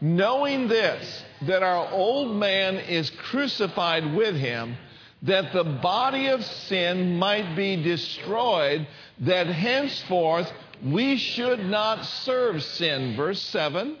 Knowing 0.00 0.66
this, 0.66 1.22
that 1.42 1.62
our 1.62 1.92
old 1.92 2.36
man 2.36 2.74
is 2.74 3.08
crucified 3.10 4.12
with 4.16 4.34
him, 4.34 4.76
that 5.22 5.52
the 5.52 5.64
body 5.64 6.26
of 6.26 6.44
sin 6.44 7.18
might 7.18 7.54
be 7.54 7.80
destroyed, 7.80 8.84
that 9.20 9.46
henceforth 9.46 10.52
we 10.84 11.18
should 11.18 11.60
not 11.60 12.04
serve 12.04 12.60
sin. 12.64 13.14
Verse 13.16 13.40
7 13.42 13.96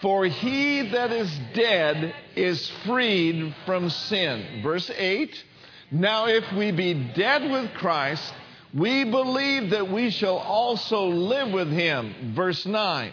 for 0.00 0.26
he 0.26 0.82
that 0.90 1.10
is 1.10 1.30
dead 1.54 2.14
is 2.34 2.68
freed 2.84 3.54
from 3.64 3.88
sin. 3.88 4.62
Verse 4.62 4.90
8 4.90 5.44
Now, 5.90 6.26
if 6.26 6.50
we 6.52 6.70
be 6.72 6.94
dead 7.14 7.50
with 7.50 7.72
Christ, 7.74 8.34
we 8.74 9.04
believe 9.04 9.70
that 9.70 9.90
we 9.90 10.10
shall 10.10 10.36
also 10.36 11.06
live 11.06 11.50
with 11.50 11.70
him. 11.70 12.34
Verse 12.34 12.66
9 12.66 13.12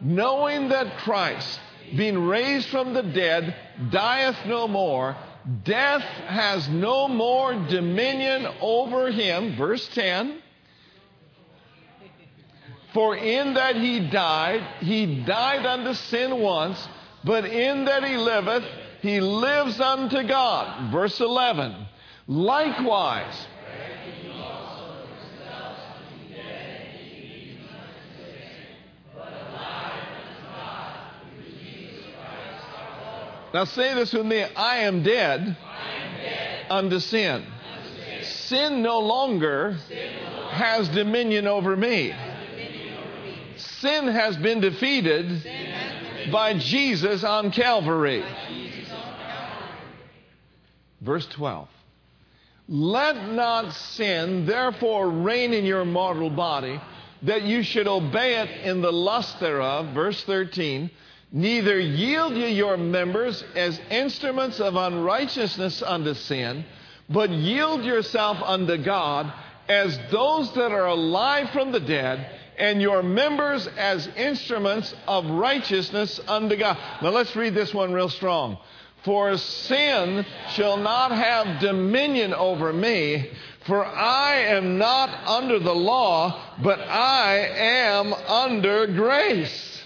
Knowing 0.00 0.68
that 0.70 0.98
Christ, 0.98 1.60
being 1.96 2.26
raised 2.26 2.68
from 2.68 2.92
the 2.92 3.02
dead, 3.02 3.54
dieth 3.90 4.44
no 4.46 4.66
more, 4.66 5.16
death 5.64 6.02
has 6.02 6.68
no 6.68 7.06
more 7.06 7.54
dominion 7.68 8.46
over 8.60 9.10
him. 9.10 9.56
Verse 9.56 9.86
10 9.88 10.42
for 12.96 13.14
in 13.14 13.52
that 13.52 13.76
he 13.76 14.00
died, 14.08 14.62
he 14.80 15.22
died 15.22 15.66
unto 15.66 15.92
sin 15.92 16.40
once, 16.40 16.88
but 17.24 17.44
in 17.44 17.84
that 17.84 18.02
he 18.02 18.16
liveth, 18.16 18.64
he 19.02 19.20
lives 19.20 19.78
unto 19.82 20.22
God. 20.22 20.90
Verse 20.90 21.20
11. 21.20 21.76
Likewise, 22.26 23.46
Now 33.52 33.64
say 33.64 33.94
this 33.94 34.12
with 34.14 34.24
me 34.24 34.42
I 34.42 34.78
am 34.78 35.02
dead, 35.02 35.40
I 35.62 35.92
am 35.96 36.16
dead 36.16 36.66
unto, 36.70 36.98
sin. 37.00 37.44
Sin 38.22 38.82
no 38.82 39.00
longer, 39.00 39.76
sin 39.86 40.12
no 40.24 40.40
longer 40.40 40.54
has 40.54 40.88
dominion 40.88 41.46
over 41.46 41.76
me 41.76 42.14
sin 43.86 44.08
has 44.08 44.36
been 44.38 44.60
defeated 44.60 45.46
by 46.32 46.54
Jesus 46.54 47.22
on 47.22 47.52
Calvary. 47.52 48.24
Verse 51.00 51.26
12. 51.26 51.68
Let 52.68 53.28
not 53.30 53.72
sin 53.72 54.44
therefore 54.44 55.08
reign 55.08 55.54
in 55.54 55.64
your 55.64 55.84
mortal 55.84 56.30
body, 56.30 56.80
that 57.22 57.44
you 57.44 57.62
should 57.62 57.86
obey 57.86 58.40
it 58.40 58.66
in 58.66 58.82
the 58.82 58.92
lust 58.92 59.38
thereof. 59.38 59.94
Verse 59.94 60.24
13. 60.24 60.90
Neither 61.30 61.78
yield 61.78 62.34
ye 62.34 62.50
your 62.54 62.76
members 62.76 63.44
as 63.54 63.80
instruments 63.90 64.58
of 64.58 64.74
unrighteousness 64.74 65.80
unto 65.82 66.14
sin, 66.14 66.64
but 67.08 67.30
yield 67.30 67.84
yourself 67.84 68.38
unto 68.42 68.76
God 68.78 69.32
as 69.68 69.96
those 70.10 70.52
that 70.54 70.72
are 70.72 70.86
alive 70.86 71.50
from 71.50 71.70
the 71.70 71.80
dead 71.80 72.35
and 72.58 72.80
your 72.80 73.02
members 73.02 73.66
as 73.76 74.06
instruments 74.16 74.94
of 75.06 75.26
righteousness 75.26 76.20
unto 76.26 76.56
God. 76.56 76.78
Now 77.02 77.10
let's 77.10 77.34
read 77.36 77.54
this 77.54 77.74
one 77.74 77.92
real 77.92 78.08
strong. 78.08 78.58
For 79.04 79.36
sin 79.36 80.26
shall 80.50 80.76
not 80.78 81.12
have 81.12 81.60
dominion 81.60 82.34
over 82.34 82.72
me, 82.72 83.30
for 83.66 83.84
I 83.84 84.36
am 84.36 84.78
not 84.78 85.10
under 85.28 85.58
the 85.58 85.74
law, 85.74 86.56
but 86.62 86.80
I 86.80 87.36
am 87.36 88.12
under 88.12 88.86
grace. 88.88 89.82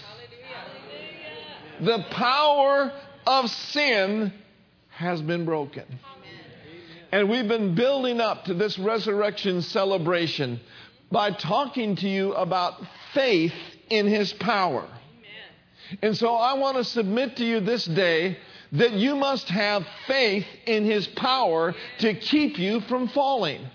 The 1.81 2.03
power 2.11 2.91
of 3.27 3.49
sin 3.49 4.33
has 4.89 5.21
been 5.21 5.45
broken. 5.45 5.85
And 7.11 7.29
we've 7.29 7.47
been 7.47 7.75
building 7.75 8.21
up 8.21 8.45
to 8.45 8.53
this 8.53 8.79
resurrection 8.79 9.61
celebration 9.61 10.59
by 11.11 11.31
talking 11.31 11.95
to 11.97 12.07
you 12.07 12.33
about 12.33 12.81
faith 13.13 13.53
in 13.89 14.07
his 14.07 14.33
power. 14.33 14.87
And 16.01 16.15
so 16.15 16.35
I 16.35 16.53
want 16.53 16.77
to 16.77 16.83
submit 16.83 17.35
to 17.37 17.45
you 17.45 17.59
this 17.59 17.85
day 17.85 18.37
that 18.73 18.93
you 18.93 19.15
must 19.15 19.49
have 19.49 19.85
faith 20.07 20.45
in 20.65 20.85
His 20.85 21.07
power 21.07 21.75
to 21.99 22.13
keep 22.13 22.57
you 22.57 22.81
from 22.81 23.09
falling. 23.09 23.67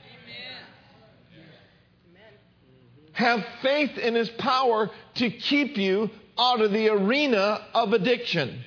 Have 3.13 3.45
faith 3.63 3.99
in 3.99 4.15
His 4.15 4.31
power 4.31 4.91
to 5.17 5.31
keep 5.31 5.77
you 5.77 6.11
out 6.39 6.61
of 6.61 6.73
the 6.73 6.89
arena 6.89 7.67
of 7.75 7.93
addiction. 7.93 8.63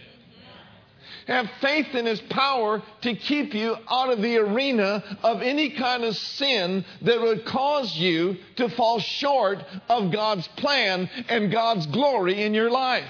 Have 1.29 1.47
faith 1.61 1.93
in 1.93 2.07
His 2.07 2.21
power 2.21 2.81
to 3.01 3.13
keep 3.13 3.53
you 3.53 3.75
out 3.87 4.09
of 4.09 4.19
the 4.19 4.37
arena 4.37 5.03
of 5.21 5.43
any 5.43 5.69
kind 5.69 6.03
of 6.03 6.17
sin 6.17 6.83
that 7.03 7.21
would 7.21 7.45
cause 7.45 7.95
you 7.95 8.37
to 8.55 8.67
fall 8.69 8.97
short 8.99 9.59
of 9.87 10.11
God's 10.11 10.47
plan 10.57 11.07
and 11.29 11.51
God's 11.51 11.85
glory 11.85 12.41
in 12.41 12.55
your 12.55 12.71
life. 12.71 13.07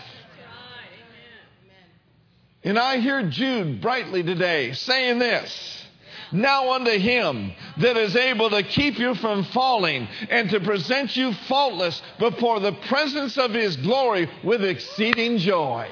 And 2.62 2.78
I 2.78 2.98
hear 2.98 3.30
Jude 3.30 3.80
brightly 3.80 4.22
today 4.22 4.74
saying 4.74 5.20
this. 5.20 5.86
Now 6.34 6.74
unto 6.74 6.92
him 6.92 7.54
that 7.78 7.96
is 7.96 8.18
able 8.18 8.50
to 8.50 8.64
keep 8.64 9.00
you 9.00 9.16
from 9.16 9.46
falling 9.46 10.10
and 10.30 10.50
to 10.50 10.60
present 10.60 11.16
you 11.16 11.32
faultless 11.48 12.02
before 12.20 12.60
the 12.60 12.74
presence 12.74 13.38
of 13.38 13.52
his 13.52 13.78
glory 13.78 14.30
with 14.44 14.62
exceeding 14.62 15.38
joy. 15.38 15.88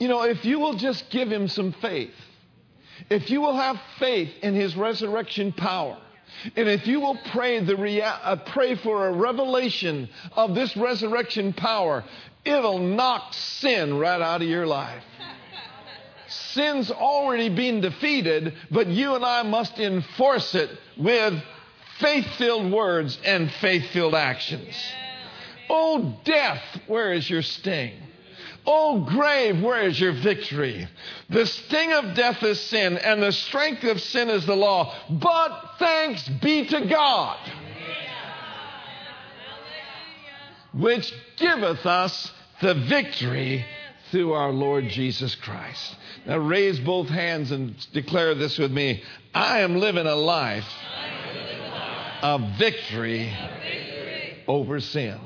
You 0.00 0.08
know, 0.08 0.22
if 0.22 0.46
you 0.46 0.58
will 0.58 0.74
just 0.74 1.10
give 1.10 1.30
him 1.30 1.46
some 1.46 1.72
faith, 1.72 2.14
if 3.10 3.30
you 3.30 3.42
will 3.42 3.56
have 3.56 3.78
faith 3.98 4.30
in 4.42 4.54
his 4.54 4.74
resurrection 4.74 5.52
power, 5.52 5.98
and 6.56 6.68
if 6.68 6.86
you 6.86 7.00
will 7.00 7.18
pray, 7.32 7.60
the 7.60 7.76
rea- 7.76 8.00
uh, 8.00 8.36
pray 8.36 8.76
for 8.76 9.08
a 9.08 9.12
revelation 9.12 10.08
of 10.32 10.54
this 10.54 10.74
resurrection 10.74 11.52
power, 11.52 12.02
it'll 12.46 12.78
knock 12.78 13.34
sin 13.34 13.98
right 13.98 14.22
out 14.22 14.40
of 14.40 14.48
your 14.48 14.66
life. 14.66 15.04
Sin's 16.28 16.90
already 16.90 17.50
been 17.50 17.82
defeated, 17.82 18.54
but 18.70 18.86
you 18.86 19.16
and 19.16 19.24
I 19.24 19.42
must 19.42 19.78
enforce 19.78 20.54
it 20.54 20.70
with 20.96 21.34
faith 21.98 22.26
filled 22.38 22.72
words 22.72 23.18
and 23.22 23.50
faith 23.60 23.84
filled 23.90 24.14
actions. 24.14 24.74
Oh, 25.68 26.18
death, 26.24 26.62
where 26.86 27.12
is 27.12 27.28
your 27.28 27.42
sting? 27.42 27.92
Oh, 28.66 29.00
grave, 29.00 29.60
where 29.62 29.82
is 29.82 29.98
your 29.98 30.12
victory? 30.12 30.88
The 31.28 31.46
sting 31.46 31.92
of 31.92 32.14
death 32.14 32.42
is 32.42 32.60
sin, 32.60 32.98
and 32.98 33.22
the 33.22 33.32
strength 33.32 33.84
of 33.84 34.00
sin 34.00 34.28
is 34.28 34.46
the 34.46 34.56
law. 34.56 34.94
But 35.08 35.76
thanks 35.78 36.28
be 36.28 36.66
to 36.66 36.86
God, 36.86 37.38
which 40.72 41.12
giveth 41.36 41.86
us 41.86 42.32
the 42.60 42.74
victory 42.74 43.64
through 44.10 44.32
our 44.32 44.50
Lord 44.50 44.88
Jesus 44.88 45.34
Christ. 45.36 45.96
Now 46.26 46.38
raise 46.38 46.78
both 46.80 47.08
hands 47.08 47.50
and 47.50 47.74
declare 47.92 48.34
this 48.34 48.58
with 48.58 48.70
me. 48.70 49.02
I 49.34 49.60
am 49.60 49.76
living 49.76 50.06
a 50.06 50.14
life 50.14 50.68
of 52.22 52.42
victory 52.58 53.32
over 54.46 54.80
sin. 54.80 55.18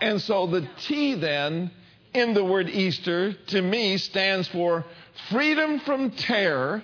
And 0.00 0.20
so 0.20 0.46
the 0.46 0.66
T 0.78 1.14
then 1.14 1.70
in 2.14 2.34
the 2.34 2.44
word 2.44 2.68
Easter 2.68 3.32
to 3.32 3.62
me 3.62 3.96
stands 3.96 4.48
for 4.48 4.84
freedom 5.30 5.80
from 5.80 6.10
terror 6.10 6.82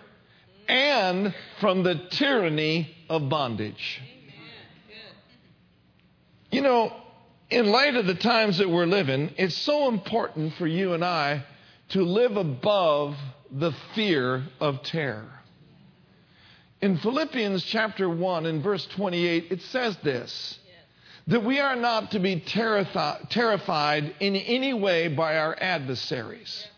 and 0.69 1.35
from 1.61 1.83
the 1.83 1.95
tyranny 2.11 2.95
of 3.09 3.29
bondage. 3.29 4.03
You 6.51 6.63
know, 6.63 6.93
in 7.51 7.67
light 7.67 7.97
of 7.97 8.07
the 8.07 8.15
times 8.15 8.59
that 8.59 8.71
we're 8.71 8.87
living, 8.87 9.33
it's 9.37 9.57
so 9.57 9.89
important 9.89 10.55
for 10.55 10.67
you 10.67 10.95
and 10.95 11.05
I 11.05 11.45
to 11.91 12.05
live 12.05 12.37
above 12.37 13.17
the 13.51 13.73
fear 13.95 14.45
of 14.61 14.83
terror. 14.83 15.31
In 16.81 16.99
Philippians 16.99 17.65
chapter 17.65 18.09
1 18.09 18.47
and 18.47 18.63
verse 18.63 18.87
28, 18.87 19.47
it 19.51 19.63
says 19.63 19.97
this 19.99 20.59
that 21.29 21.45
we 21.45 21.59
are 21.59 21.77
not 21.77 22.13
to 22.13 22.21
be 22.21 22.41
terrified 22.41 24.15
in 24.21 24.37
any 24.37 24.73
way 24.73 25.09
by 25.09 25.39
our 25.39 25.57
adversaries. 25.61 26.69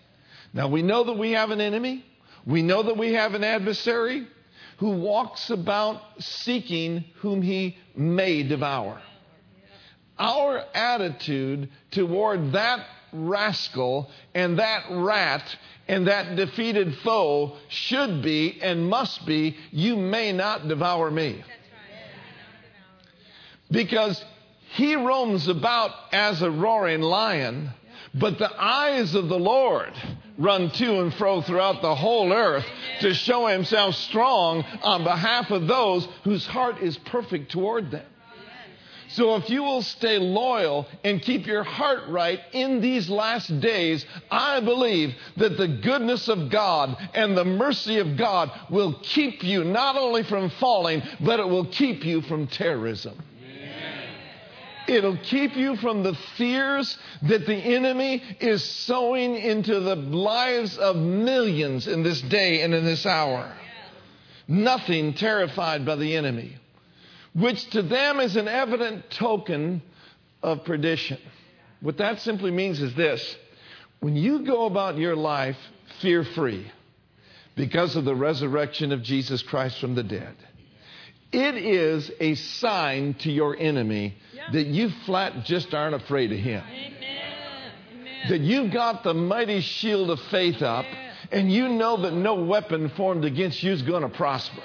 Now, 0.55 0.69
we 0.69 0.83
know 0.83 1.05
that 1.05 1.19
we 1.19 1.33
have 1.33 1.51
an 1.51 1.61
enemy, 1.61 2.05
we 2.47 2.63
know 2.63 2.83
that 2.83 2.97
we 2.97 3.13
have 3.13 3.35
an 3.35 3.45
adversary 3.45 4.27
who 4.79 4.91
walks 4.91 5.51
about 5.51 6.01
seeking 6.19 7.05
whom 7.17 7.43
he 7.43 7.77
may 7.95 8.43
devour. 8.43 9.03
Our 10.19 10.65
attitude 10.75 11.69
toward 11.91 12.53
that 12.53 12.87
rascal 13.13 14.11
and 14.35 14.59
that 14.59 14.85
rat 14.91 15.45
and 15.89 16.07
that 16.07 16.37
defeated 16.37 16.97
foe 16.99 17.57
should 17.69 18.23
be 18.23 18.59
and 18.63 18.89
must 18.89 19.27
be 19.27 19.57
you 19.71 19.97
may 19.97 20.33
not 20.33 20.69
devour 20.69 21.11
me. 21.11 21.45
Because 23.71 24.25
he 24.71 24.97
roams 24.97 25.49
about 25.49 25.91
as 26.13 26.43
a 26.43 26.51
roaring 26.51 27.01
lion, 27.03 27.71
but 28.15 28.39
the 28.39 28.51
eyes 28.63 29.15
of 29.15 29.29
the 29.29 29.39
Lord 29.39 29.93
run 30.37 30.71
to 30.71 31.01
and 31.01 31.13
fro 31.15 31.43
throughout 31.43 31.83
the 31.83 31.95
whole 31.95 32.33
earth 32.33 32.67
to 33.01 33.13
show 33.15 33.47
himself 33.47 33.95
strong 33.95 34.63
on 34.83 35.05
behalf 35.05 35.51
of 35.51 35.67
those 35.67 36.09
whose 36.25 36.47
heart 36.47 36.79
is 36.81 36.97
perfect 36.99 37.51
toward 37.51 37.91
them. 37.91 38.07
So 39.11 39.37
if 39.37 39.49
you 39.49 39.63
will 39.63 39.81
stay 39.81 40.19
loyal 40.19 40.87
and 41.03 41.23
keep 41.23 41.47
your 41.47 41.63
heart 41.63 42.01
right 42.09 42.41
in 42.53 42.83
these 42.83 43.09
last 43.09 43.61
days, 43.61 44.05
I 44.31 44.61
believe 44.61 45.15
that 45.39 45.57
the 45.57 45.69
goodness 45.69 46.29
of 46.29 46.51
God 46.51 46.97
and 47.15 47.37
the 47.37 47.45
mercy 47.45 47.99
of 48.01 48.19
God 48.19 48.51
will 48.69 49.01
keep 49.03 49.43
you 49.43 49.65
not 49.65 49.97
only 49.97 50.25
from 50.25 50.51
falling, 50.51 51.03
but 51.21 51.41
it 51.41 51.49
will 51.49 51.65
keep 51.65 52.05
you 52.05 52.21
from 52.23 52.47
terrorism. 52.49 53.19
It'll 54.89 55.19
keep 55.19 55.55
you 55.57 55.77
from 55.77 56.03
the 56.03 56.15
fears 56.37 56.97
that 57.23 57.47
the 57.47 57.55
enemy 57.55 58.23
is 58.41 58.65
sowing 58.65 59.37
into 59.37 59.81
the 59.81 59.97
lives 59.97 60.79
of 60.79 60.97
millions 60.97 61.87
in 61.87 62.03
this 62.03 62.21
day 62.23 62.63
and 62.63 62.75
in 62.75 62.85
this 62.85 63.05
hour. 63.05 63.53
Nothing 64.49 65.15
terrified 65.15 65.85
by 65.85 65.97
the 65.97 66.17
enemy 66.17 66.59
which 67.39 67.71
to 67.71 67.83
them 67.83 68.21
is 68.21 68.37
an 68.37 68.49
evident 68.49 69.11
token 69.11 69.83
of 70.43 70.65
perdition. 70.65 71.19
What 71.81 71.99
that 71.99 72.21
simply 72.21 72.51
means 72.51 72.81
is 72.81 72.95
this 72.95 73.37
when 74.01 74.17
you 74.17 74.45
go 74.45 74.67
about 74.67 74.99
your 74.99 75.17
life 75.17 75.57
fear 76.01 76.25
free 76.25 76.71
because 77.55 77.97
of 77.97 78.05
the 78.05 78.15
resurrection 78.15 78.93
of 78.93 79.03
Jesus 79.03 79.43
Christ 79.43 79.81
from 79.81 79.95
the 79.95 80.03
dead, 80.03 80.35
it 81.33 81.57
is 81.57 82.11
a 82.21 82.35
sign 82.35 83.15
to 83.15 83.31
your 83.31 83.57
enemy 83.57 84.17
that 84.53 84.67
you 84.67 84.91
flat 85.05 85.45
just 85.45 85.75
aren't 85.75 85.95
afraid 85.95 86.33
of 86.33 86.39
him. 86.39 86.63
Amen. 86.65 88.29
That 88.31 88.41
you've 88.41 88.73
got 88.73 89.05
the 89.05 89.15
mighty 89.15 89.61
shield 89.61 90.11
of 90.11 90.21
faith 90.31 90.63
up, 90.63 90.87
and 91.31 91.53
you 91.53 91.69
know 91.69 91.99
that 92.03 92.15
no 92.15 92.35
weapon 92.35 92.89
formed 92.91 93.25
against 93.25 93.63
you 93.63 93.73
is 93.73 93.83
going 93.83 94.03
to 94.03 94.09
prosper. 94.09 94.63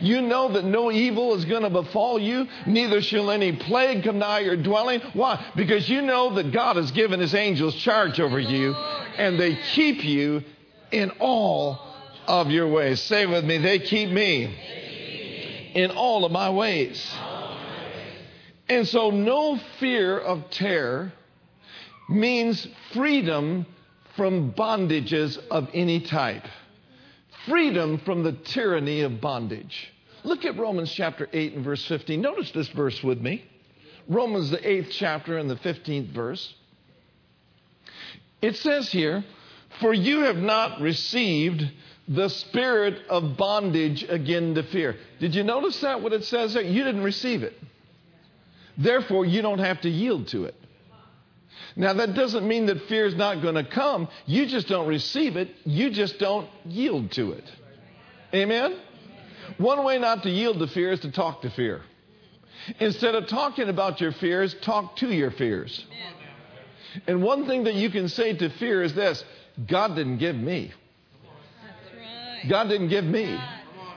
You 0.00 0.22
know 0.22 0.52
that 0.52 0.64
no 0.64 0.90
evil 0.90 1.34
is 1.34 1.44
going 1.44 1.62
to 1.62 1.70
befall 1.70 2.18
you, 2.18 2.46
neither 2.66 3.02
shall 3.02 3.30
any 3.30 3.52
plague 3.52 4.04
come 4.04 4.18
nigh 4.18 4.40
your 4.40 4.56
dwelling. 4.56 5.00
Why? 5.12 5.44
Because 5.56 5.88
you 5.88 6.02
know 6.02 6.34
that 6.34 6.52
God 6.52 6.76
has 6.76 6.90
given 6.92 7.20
his 7.20 7.34
angels 7.34 7.74
charge 7.74 8.20
over 8.20 8.38
you, 8.38 8.74
and 8.74 9.38
they 9.38 9.56
keep 9.74 10.04
you 10.04 10.42
in 10.90 11.10
all 11.18 11.78
of 12.26 12.50
your 12.50 12.68
ways. 12.68 13.00
Say 13.00 13.26
with 13.26 13.44
me, 13.44 13.58
they 13.58 13.78
keep 13.78 14.10
me 14.10 14.54
in 15.74 15.90
all 15.90 16.24
of 16.24 16.32
my 16.32 16.50
ways. 16.50 17.12
And 18.68 18.86
so, 18.86 19.10
no 19.10 19.58
fear 19.78 20.18
of 20.18 20.50
terror 20.50 21.12
means 22.08 22.66
freedom 22.92 23.66
from 24.16 24.52
bondages 24.52 25.38
of 25.50 25.68
any 25.72 26.00
type 26.00 26.46
freedom 27.46 27.98
from 27.98 28.22
the 28.22 28.32
tyranny 28.32 29.00
of 29.02 29.20
bondage. 29.20 29.92
Look 30.24 30.44
at 30.44 30.58
Romans 30.58 30.92
chapter 30.92 31.28
8 31.32 31.54
and 31.54 31.64
verse 31.64 31.84
15. 31.86 32.20
Notice 32.20 32.50
this 32.50 32.68
verse 32.68 33.02
with 33.02 33.20
me. 33.20 33.44
Romans, 34.08 34.50
the 34.50 34.58
8th 34.58 34.90
chapter 34.90 35.38
and 35.38 35.48
the 35.48 35.56
15th 35.56 36.12
verse. 36.12 36.54
It 38.42 38.56
says 38.56 38.90
here, 38.90 39.24
For 39.80 39.94
you 39.94 40.20
have 40.20 40.36
not 40.36 40.80
received 40.80 41.70
the 42.10 42.28
spirit 42.28 43.02
of 43.08 43.36
bondage 43.36 44.04
again 44.08 44.54
to 44.56 44.64
fear. 44.64 44.96
Did 45.20 45.34
you 45.34 45.44
notice 45.44 45.80
that, 45.80 46.02
what 46.02 46.12
it 46.12 46.24
says 46.24 46.54
there? 46.54 46.62
You 46.62 46.82
didn't 46.82 47.04
receive 47.04 47.44
it. 47.44 47.54
Therefore, 48.76 49.24
you 49.24 49.42
don't 49.42 49.60
have 49.60 49.80
to 49.82 49.88
yield 49.88 50.26
to 50.28 50.44
it. 50.44 50.56
Now, 51.76 51.92
that 51.92 52.14
doesn't 52.14 52.46
mean 52.46 52.66
that 52.66 52.82
fear 52.88 53.06
is 53.06 53.14
not 53.14 53.42
going 53.42 53.54
to 53.54 53.64
come. 53.64 54.08
You 54.26 54.46
just 54.46 54.66
don't 54.66 54.88
receive 54.88 55.36
it, 55.36 55.50
you 55.64 55.90
just 55.90 56.18
don't 56.18 56.48
yield 56.64 57.12
to 57.12 57.32
it. 57.32 57.44
Amen? 58.34 58.76
One 59.58 59.84
way 59.84 59.98
not 59.98 60.24
to 60.24 60.30
yield 60.30 60.58
to 60.58 60.66
fear 60.66 60.90
is 60.90 61.00
to 61.00 61.12
talk 61.12 61.42
to 61.42 61.50
fear. 61.50 61.82
Instead 62.80 63.14
of 63.14 63.28
talking 63.28 63.68
about 63.68 64.00
your 64.00 64.12
fears, 64.12 64.54
talk 64.62 64.96
to 64.96 65.08
your 65.08 65.30
fears. 65.30 65.86
And 67.06 67.22
one 67.22 67.46
thing 67.46 67.64
that 67.64 67.74
you 67.74 67.88
can 67.90 68.08
say 68.08 68.36
to 68.36 68.48
fear 68.50 68.82
is 68.82 68.94
this 68.94 69.24
God 69.68 69.94
didn't 69.94 70.18
give 70.18 70.36
me. 70.36 70.72
God 72.48 72.68
didn't 72.68 72.88
give 72.88 73.04
me 73.04 73.38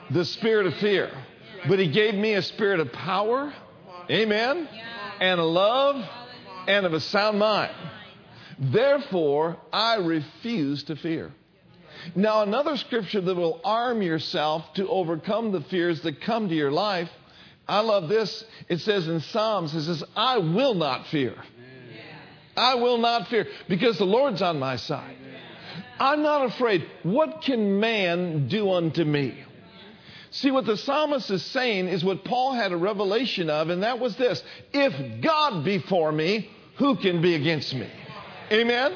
the 0.09 0.25
spirit 0.25 0.67
of 0.67 0.75
fear, 0.75 1.09
but 1.67 1.79
He 1.79 1.87
gave 1.89 2.13
me 2.15 2.33
a 2.33 2.41
spirit 2.41 2.79
of 2.79 2.91
power, 2.91 3.53
amen, 4.09 4.67
and 5.19 5.41
love, 5.41 6.03
and 6.67 6.85
of 6.85 6.93
a 6.93 6.99
sound 6.99 7.39
mind. 7.39 7.71
Therefore, 8.59 9.57
I 9.71 9.95
refuse 9.95 10.83
to 10.83 10.95
fear. 10.95 11.31
Now, 12.15 12.41
another 12.41 12.75
scripture 12.77 13.21
that 13.21 13.35
will 13.35 13.61
arm 13.63 14.01
yourself 14.01 14.73
to 14.75 14.87
overcome 14.87 15.51
the 15.51 15.61
fears 15.61 16.01
that 16.01 16.21
come 16.21 16.49
to 16.49 16.55
your 16.55 16.71
life, 16.71 17.09
I 17.67 17.79
love 17.79 18.09
this. 18.09 18.43
It 18.67 18.81
says 18.81 19.07
in 19.07 19.21
Psalms, 19.21 19.73
it 19.73 19.83
says, 19.83 20.03
I 20.15 20.37
will 20.37 20.73
not 20.73 21.07
fear. 21.07 21.35
I 22.55 22.75
will 22.75 22.97
not 22.97 23.29
fear 23.29 23.47
because 23.67 23.97
the 23.97 24.05
Lord's 24.05 24.41
on 24.41 24.59
my 24.59 24.75
side. 24.75 25.17
I'm 25.99 26.21
not 26.21 26.45
afraid. 26.45 26.87
What 27.03 27.41
can 27.41 27.79
man 27.79 28.47
do 28.47 28.71
unto 28.71 29.03
me? 29.03 29.43
See, 30.31 30.49
what 30.49 30.65
the 30.65 30.77
psalmist 30.77 31.29
is 31.29 31.43
saying 31.43 31.87
is 31.87 32.03
what 32.03 32.23
Paul 32.25 32.53
had 32.53 32.71
a 32.71 32.77
revelation 32.77 33.51
of, 33.51 33.69
and 33.69 33.83
that 33.83 33.99
was 33.99 34.15
this 34.15 34.43
If 34.73 35.21
God 35.21 35.63
be 35.63 35.77
for 35.79 36.11
me, 36.11 36.49
who 36.77 36.95
can 36.95 37.21
be 37.21 37.35
against 37.35 37.73
me? 37.75 37.87
Amen? 38.51 38.93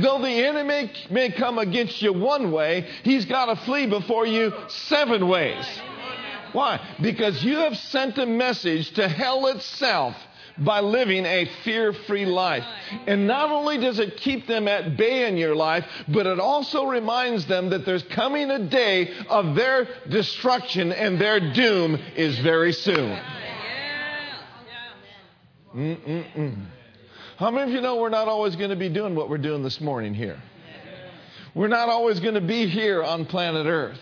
Though 0.00 0.20
the 0.20 0.30
enemy 0.30 0.92
may 1.10 1.32
come 1.32 1.58
against 1.58 2.00
you 2.00 2.12
one 2.12 2.52
way, 2.52 2.88
he's 3.02 3.24
got 3.24 3.46
to 3.46 3.56
flee 3.64 3.86
before 3.86 4.26
you 4.26 4.52
seven 4.68 5.26
ways. 5.28 5.66
Why? 6.52 6.80
Because 7.02 7.42
you 7.42 7.58
have 7.58 7.76
sent 7.76 8.16
a 8.18 8.26
message 8.26 8.92
to 8.92 9.08
hell 9.08 9.48
itself 9.48 10.14
by 10.58 10.80
living 10.80 11.24
a 11.24 11.46
fear 11.64 11.92
free 11.92 12.26
life. 12.26 12.64
And 13.06 13.26
not 13.26 13.50
only 13.50 13.78
does 13.78 13.98
it 13.98 14.16
keep 14.16 14.46
them 14.46 14.68
at 14.68 14.96
bay 14.96 15.28
in 15.28 15.36
your 15.36 15.54
life, 15.54 15.84
but 16.08 16.26
it 16.26 16.40
also 16.40 16.86
reminds 16.86 17.46
them 17.46 17.70
that 17.70 17.84
there's 17.84 18.02
coming 18.04 18.50
a 18.50 18.58
day 18.68 19.10
of 19.28 19.54
their 19.54 19.88
destruction 20.08 20.92
and 20.92 21.20
their 21.20 21.52
doom 21.52 21.96
is 22.16 22.38
very 22.40 22.72
soon. 22.72 23.20
Mm-mm-mm. 25.74 26.66
How 27.36 27.50
many 27.50 27.70
of 27.70 27.74
you 27.76 27.80
know 27.80 27.96
we're 27.96 28.08
not 28.08 28.26
always 28.26 28.56
going 28.56 28.70
to 28.70 28.76
be 28.76 28.88
doing 28.88 29.14
what 29.14 29.30
we're 29.30 29.38
doing 29.38 29.62
this 29.62 29.80
morning 29.80 30.14
here? 30.14 30.42
We're 31.54 31.68
not 31.68 31.88
always 31.88 32.20
going 32.20 32.34
to 32.34 32.40
be 32.40 32.66
here 32.66 33.02
on 33.02 33.26
planet 33.26 33.66
Earth. 33.66 34.00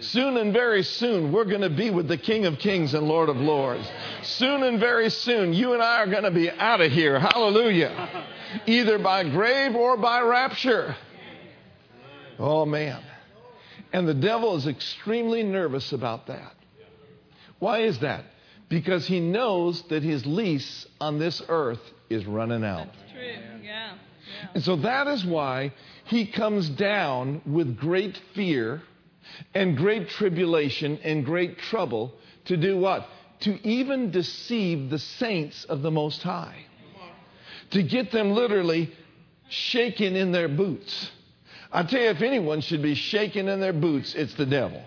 Soon 0.00 0.36
and 0.36 0.52
very 0.52 0.82
soon, 0.82 1.32
we're 1.32 1.44
going 1.44 1.60
to 1.60 1.70
be 1.70 1.90
with 1.90 2.08
the 2.08 2.16
King 2.16 2.46
of 2.46 2.58
Kings 2.58 2.94
and 2.94 3.06
Lord 3.06 3.28
of 3.28 3.36
Lords. 3.36 3.86
Soon 4.22 4.62
and 4.62 4.80
very 4.80 5.10
soon, 5.10 5.52
you 5.52 5.74
and 5.74 5.82
I 5.82 5.98
are 5.98 6.06
going 6.06 6.24
to 6.24 6.30
be 6.30 6.50
out 6.50 6.80
of 6.80 6.90
here. 6.90 7.18
Hallelujah. 7.18 8.26
Either 8.66 8.98
by 8.98 9.28
grave 9.28 9.74
or 9.74 9.96
by 9.96 10.20
rapture. 10.22 10.96
Oh, 12.38 12.64
man. 12.64 13.02
And 13.92 14.08
the 14.08 14.14
devil 14.14 14.56
is 14.56 14.66
extremely 14.66 15.42
nervous 15.42 15.92
about 15.92 16.26
that. 16.28 16.54
Why 17.58 17.80
is 17.80 17.98
that? 17.98 18.24
Because 18.68 19.06
he 19.06 19.20
knows 19.20 19.82
that 19.90 20.02
his 20.02 20.24
lease 20.24 20.86
on 21.00 21.18
this 21.18 21.42
earth 21.48 21.80
is 22.08 22.24
running 22.24 22.64
out. 22.64 22.86
That's 22.86 23.12
true. 23.12 23.22
Yeah. 23.22 23.58
yeah. 23.62 23.92
And 24.54 24.62
so 24.62 24.76
that 24.76 25.06
is 25.08 25.24
why 25.24 25.72
he 26.04 26.26
comes 26.26 26.68
down 26.70 27.42
with 27.44 27.76
great 27.76 28.20
fear 28.34 28.82
and 29.54 29.76
great 29.76 30.08
tribulation 30.08 30.98
and 31.02 31.24
great 31.24 31.58
trouble 31.58 32.14
to 32.46 32.56
do 32.56 32.78
what? 32.78 33.06
To 33.40 33.58
even 33.66 34.10
deceive 34.10 34.90
the 34.90 34.98
saints 34.98 35.64
of 35.64 35.82
the 35.82 35.90
Most 35.90 36.22
High. 36.22 36.66
To 37.70 37.82
get 37.82 38.10
them 38.10 38.32
literally 38.32 38.92
shaken 39.48 40.16
in 40.16 40.32
their 40.32 40.48
boots. 40.48 41.10
I 41.72 41.84
tell 41.84 42.00
you, 42.00 42.08
if 42.08 42.20
anyone 42.20 42.60
should 42.60 42.82
be 42.82 42.94
shaken 42.94 43.48
in 43.48 43.60
their 43.60 43.72
boots, 43.72 44.14
it's 44.14 44.34
the 44.34 44.46
devil. 44.46 44.82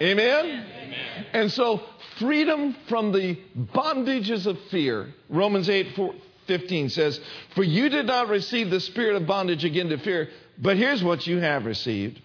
Amen? 0.00 0.46
Amen? 0.46 1.26
And 1.32 1.52
so, 1.52 1.82
freedom 2.18 2.74
from 2.88 3.12
the 3.12 3.38
bondages 3.56 4.46
of 4.46 4.58
fear. 4.70 5.14
Romans 5.28 5.68
8 5.68 5.94
4, 5.94 6.14
15 6.46 6.88
says, 6.88 7.20
For 7.54 7.62
you 7.62 7.88
did 7.88 8.06
not 8.06 8.28
receive 8.28 8.70
the 8.70 8.80
spirit 8.80 9.16
of 9.16 9.26
bondage 9.26 9.64
again 9.64 9.88
to 9.90 9.98
fear, 9.98 10.30
but 10.58 10.76
here's 10.76 11.04
what 11.04 11.26
you 11.26 11.38
have 11.38 11.64
received 11.64 12.20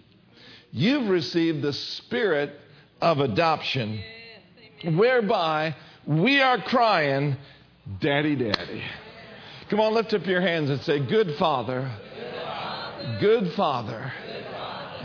you've 0.76 1.08
received 1.08 1.62
the 1.62 1.72
spirit 1.72 2.54
of 3.00 3.18
adoption, 3.18 3.98
whereby 4.84 5.74
we 6.06 6.40
are 6.42 6.60
crying, 6.60 7.36
Daddy, 7.98 8.36
Daddy. 8.36 8.82
Come 9.70 9.80
on, 9.80 9.94
lift 9.94 10.12
up 10.12 10.26
your 10.26 10.42
hands 10.42 10.68
and 10.68 10.80
say, 10.82 11.00
Good 11.00 11.34
Father, 11.36 11.90
good 13.20 13.52
Father, 13.54 14.12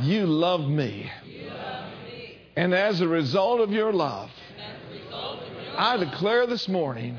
you 0.02 0.26
love 0.26 0.68
me. 0.68 1.10
And 2.58 2.74
as 2.74 3.00
a 3.00 3.08
result 3.08 3.62
of 3.62 3.72
your 3.72 3.94
love, 3.94 4.30
I 5.78 5.96
declare 5.96 6.48
this 6.48 6.68
morning 6.68 7.18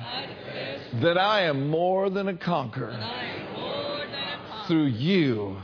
that 1.00 1.16
I 1.16 1.44
am 1.44 1.70
more 1.70 2.10
than 2.10 2.28
a 2.28 2.36
conqueror 2.36 2.98
through 4.68 4.86
you 4.88 5.56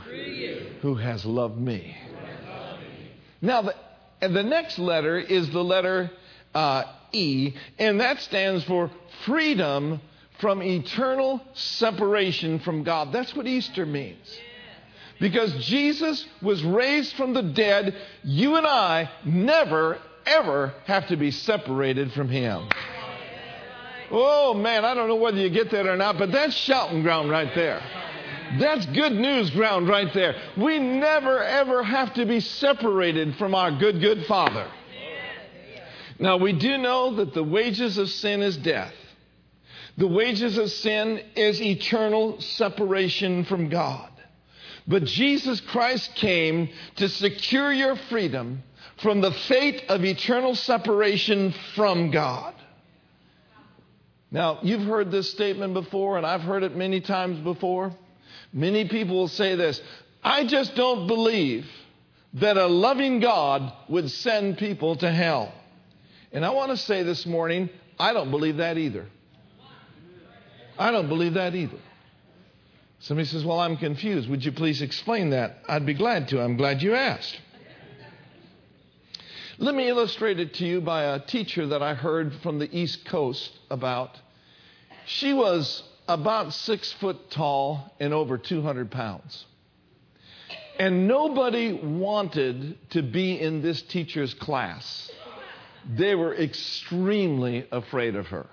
who 0.81 0.95
has 0.95 1.23
loved 1.23 1.59
me. 1.59 1.95
Now, 3.41 3.61
the, 3.61 3.75
the 4.21 4.43
next 4.43 4.79
letter 4.79 5.17
is 5.17 5.49
the 5.49 5.63
letter 5.63 6.11
uh, 6.53 6.83
E, 7.11 7.53
and 7.77 7.99
that 7.99 8.21
stands 8.21 8.63
for 8.65 8.91
freedom 9.25 10.01
from 10.39 10.61
eternal 10.61 11.41
separation 11.53 12.59
from 12.59 12.83
God. 12.83 13.11
That's 13.11 13.35
what 13.35 13.47
Easter 13.47 13.85
means. 13.85 14.39
Because 15.19 15.53
Jesus 15.65 16.25
was 16.41 16.63
raised 16.63 17.15
from 17.15 17.33
the 17.33 17.41
dead, 17.41 17.95
you 18.23 18.55
and 18.55 18.65
I 18.65 19.09
never, 19.25 19.97
ever 20.25 20.73
have 20.85 21.07
to 21.07 21.17
be 21.17 21.31
separated 21.31 22.13
from 22.13 22.29
Him. 22.29 22.69
Oh 24.11 24.53
man, 24.53 24.85
I 24.85 24.93
don't 24.93 25.07
know 25.07 25.17
whether 25.17 25.37
you 25.37 25.49
get 25.49 25.71
that 25.71 25.85
or 25.85 25.97
not, 25.97 26.17
but 26.17 26.31
that's 26.31 26.55
shouting 26.55 27.03
ground 27.03 27.29
right 27.29 27.53
there. 27.53 27.81
That's 28.57 28.85
good 28.87 29.13
news 29.13 29.49
ground 29.51 29.87
right 29.87 30.11
there. 30.13 30.35
We 30.57 30.79
never 30.79 31.43
ever 31.43 31.83
have 31.83 32.13
to 32.15 32.25
be 32.25 32.39
separated 32.39 33.35
from 33.35 33.53
our 33.53 33.71
good, 33.71 33.99
good 33.99 34.25
Father. 34.25 34.67
Now, 36.17 36.37
we 36.37 36.53
do 36.53 36.77
know 36.77 37.15
that 37.15 37.33
the 37.33 37.43
wages 37.43 37.97
of 37.97 38.09
sin 38.09 38.41
is 38.41 38.57
death. 38.57 38.93
The 39.97 40.07
wages 40.07 40.57
of 40.57 40.71
sin 40.71 41.21
is 41.35 41.61
eternal 41.61 42.41
separation 42.41 43.45
from 43.45 43.69
God. 43.69 44.09
But 44.87 45.05
Jesus 45.05 45.61
Christ 45.61 46.15
came 46.15 46.69
to 46.95 47.07
secure 47.07 47.71
your 47.71 47.95
freedom 47.95 48.63
from 48.97 49.21
the 49.21 49.31
fate 49.31 49.83
of 49.87 50.03
eternal 50.03 50.55
separation 50.55 51.53
from 51.75 52.11
God. 52.11 52.53
Now, 54.31 54.59
you've 54.61 54.83
heard 54.83 55.11
this 55.11 55.29
statement 55.29 55.73
before, 55.73 56.17
and 56.17 56.25
I've 56.25 56.41
heard 56.41 56.63
it 56.63 56.75
many 56.75 57.01
times 57.01 57.39
before. 57.39 57.95
Many 58.51 58.87
people 58.87 59.15
will 59.15 59.27
say 59.27 59.55
this 59.55 59.81
I 60.23 60.45
just 60.45 60.75
don't 60.75 61.07
believe 61.07 61.65
that 62.33 62.57
a 62.57 62.67
loving 62.67 63.19
God 63.19 63.71
would 63.87 64.09
send 64.11 64.57
people 64.57 64.95
to 64.97 65.11
hell. 65.11 65.53
And 66.31 66.45
I 66.45 66.51
want 66.51 66.71
to 66.71 66.77
say 66.77 67.03
this 67.03 67.25
morning, 67.25 67.69
I 67.97 68.13
don't 68.13 68.29
believe 68.29 68.57
that 68.57 68.77
either. 68.77 69.07
I 70.77 70.91
don't 70.91 71.09
believe 71.09 71.33
that 71.33 71.55
either. 71.55 71.77
Somebody 72.99 73.27
says, 73.27 73.45
Well, 73.45 73.59
I'm 73.59 73.77
confused. 73.77 74.29
Would 74.29 74.43
you 74.43 74.51
please 74.51 74.81
explain 74.81 75.31
that? 75.31 75.59
I'd 75.67 75.85
be 75.85 75.93
glad 75.93 76.27
to. 76.29 76.41
I'm 76.41 76.57
glad 76.57 76.81
you 76.81 76.95
asked. 76.95 77.39
Let 79.57 79.75
me 79.75 79.89
illustrate 79.89 80.39
it 80.39 80.53
to 80.55 80.65
you 80.65 80.79
by 80.79 81.03
a 81.03 81.19
teacher 81.19 81.67
that 81.67 81.83
I 81.83 81.93
heard 81.93 82.33
from 82.41 82.59
the 82.59 82.77
East 82.77 83.05
Coast 83.05 83.51
about. 83.69 84.17
She 85.05 85.33
was 85.33 85.83
about 86.09 86.53
six 86.53 86.91
foot 86.93 87.29
tall 87.29 87.93
and 87.99 88.13
over 88.13 88.37
200 88.39 88.89
pounds. 88.89 89.45
And 90.79 91.07
nobody 91.07 91.71
wanted 91.71 92.77
to 92.91 93.03
be 93.03 93.39
in 93.39 93.61
this 93.61 93.81
teacher's 93.83 94.33
class. 94.33 95.11
They 95.95 96.15
were 96.15 96.35
extremely 96.35 97.67
afraid 97.71 98.15
of 98.15 98.27
her. 98.27 98.47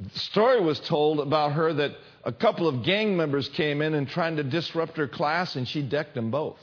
The 0.00 0.18
story 0.18 0.60
was 0.62 0.80
told 0.80 1.20
about 1.20 1.52
her 1.52 1.74
that 1.74 1.92
a 2.24 2.32
couple 2.32 2.66
of 2.66 2.82
gang 2.82 3.16
members 3.16 3.48
came 3.50 3.82
in 3.82 3.92
and 3.94 4.08
trying 4.08 4.36
to 4.36 4.42
disrupt 4.42 4.96
her 4.96 5.06
class, 5.06 5.56
and 5.56 5.68
she 5.68 5.82
decked 5.82 6.14
them 6.14 6.30
both. 6.30 6.56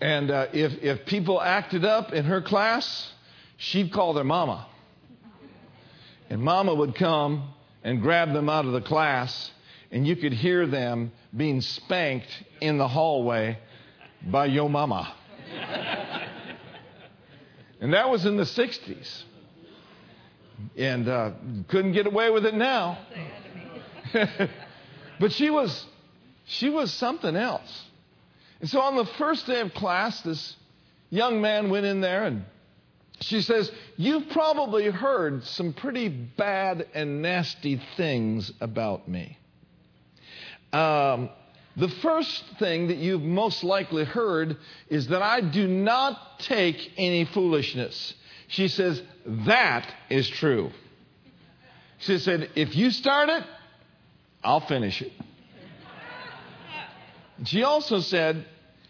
and 0.00 0.30
uh, 0.30 0.46
if, 0.52 0.72
if 0.82 1.06
people 1.06 1.40
acted 1.40 1.86
up 1.86 2.12
in 2.12 2.26
her 2.26 2.42
class, 2.42 3.12
she'd 3.56 3.92
call 3.92 4.12
their 4.12 4.24
mama. 4.24 4.66
And 6.30 6.42
mama 6.42 6.74
would 6.74 6.94
come 6.94 7.54
and 7.82 8.00
grab 8.00 8.32
them 8.32 8.48
out 8.48 8.64
of 8.64 8.72
the 8.72 8.80
class, 8.80 9.50
and 9.90 10.06
you 10.06 10.16
could 10.16 10.32
hear 10.32 10.66
them 10.66 11.12
being 11.36 11.60
spanked 11.60 12.30
in 12.60 12.78
the 12.78 12.88
hallway 12.88 13.58
by 14.26 14.46
yo 14.46 14.68
mama. 14.68 15.14
and 17.80 17.92
that 17.92 18.08
was 18.08 18.24
in 18.24 18.36
the 18.36 18.44
60s. 18.44 19.22
and 20.76 21.08
uh, 21.08 21.32
couldn't 21.68 21.92
get 21.92 22.06
away 22.06 22.30
with 22.30 22.46
it 22.46 22.54
now. 22.54 22.98
but 25.20 25.32
she 25.32 25.50
was, 25.50 25.84
she 26.46 26.70
was 26.70 26.92
something 26.92 27.36
else. 27.36 27.84
And 28.60 28.70
so 28.70 28.80
on 28.80 28.96
the 28.96 29.06
first 29.18 29.46
day 29.46 29.60
of 29.60 29.74
class, 29.74 30.22
this 30.22 30.56
young 31.10 31.42
man 31.42 31.68
went 31.68 31.84
in 31.84 32.00
there 32.00 32.24
and 32.24 32.44
she 33.20 33.40
says, 33.40 33.70
You've 33.96 34.28
probably 34.30 34.86
heard 34.90 35.44
some 35.44 35.72
pretty 35.72 36.08
bad 36.08 36.86
and 36.94 37.22
nasty 37.22 37.80
things 37.96 38.52
about 38.60 39.08
me. 39.08 39.38
Um, 40.72 41.30
the 41.76 41.88
first 41.88 42.44
thing 42.58 42.88
that 42.88 42.98
you've 42.98 43.22
most 43.22 43.64
likely 43.64 44.04
heard 44.04 44.56
is 44.88 45.08
that 45.08 45.22
I 45.22 45.40
do 45.40 45.66
not 45.66 46.40
take 46.40 46.92
any 46.96 47.24
foolishness. 47.24 48.14
She 48.48 48.68
says, 48.68 49.02
That 49.26 49.92
is 50.10 50.28
true. 50.28 50.70
She 51.98 52.18
said, 52.18 52.50
If 52.54 52.76
you 52.76 52.90
start 52.90 53.28
it, 53.28 53.44
I'll 54.42 54.66
finish 54.66 55.00
it. 55.00 55.12
She 57.44 57.62
also 57.62 58.00
said, 58.00 58.44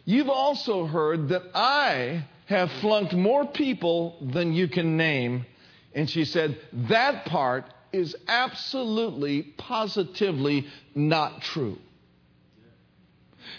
You've 0.04 0.28
also 0.28 0.84
heard 0.84 1.28
that 1.28 1.42
I 1.54 2.26
have 2.46 2.70
flunked 2.80 3.14
more 3.14 3.46
people 3.46 4.16
than 4.20 4.52
you 4.52 4.68
can 4.68 4.96
name. 4.96 5.46
And 5.94 6.08
she 6.08 6.24
said, 6.24 6.58
That 6.88 7.26
part 7.26 7.64
is 7.92 8.16
absolutely, 8.28 9.42
positively 9.56 10.66
not 10.94 11.42
true. 11.42 11.78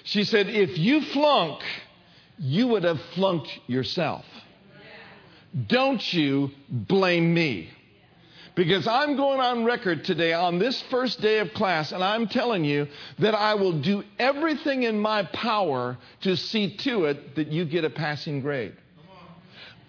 She 0.04 0.24
said, 0.24 0.50
If 0.50 0.78
you 0.78 1.02
flunk, 1.02 1.62
you 2.38 2.68
would 2.68 2.84
have 2.84 3.00
flunked 3.14 3.50
yourself. 3.68 4.26
Don't 5.68 6.14
you 6.14 6.52
blame 6.70 7.34
me. 7.34 7.70
Because 8.56 8.88
I'm 8.88 9.18
going 9.18 9.42
on 9.42 9.66
record 9.66 10.06
today 10.06 10.32
on 10.32 10.60
this 10.60 10.82
first 10.84 11.20
day 11.20 11.40
of 11.40 11.54
class, 11.54 11.92
and 11.92 12.02
I'm 12.02 12.28
telling 12.28 12.64
you 12.64 12.88
that 13.20 13.36
I 13.36 13.56
will 13.56 13.82
do 13.82 14.04
everything 14.18 14.84
in 14.84 14.98
my 14.98 15.24
power 15.24 15.98
to 16.22 16.38
see 16.38 16.78
to 16.78 17.06
it 17.06 17.36
that 17.36 17.50
you 17.50 17.66
get 17.66 17.84
a 17.84 17.90
passing 17.90 18.40
grade. 18.40 18.74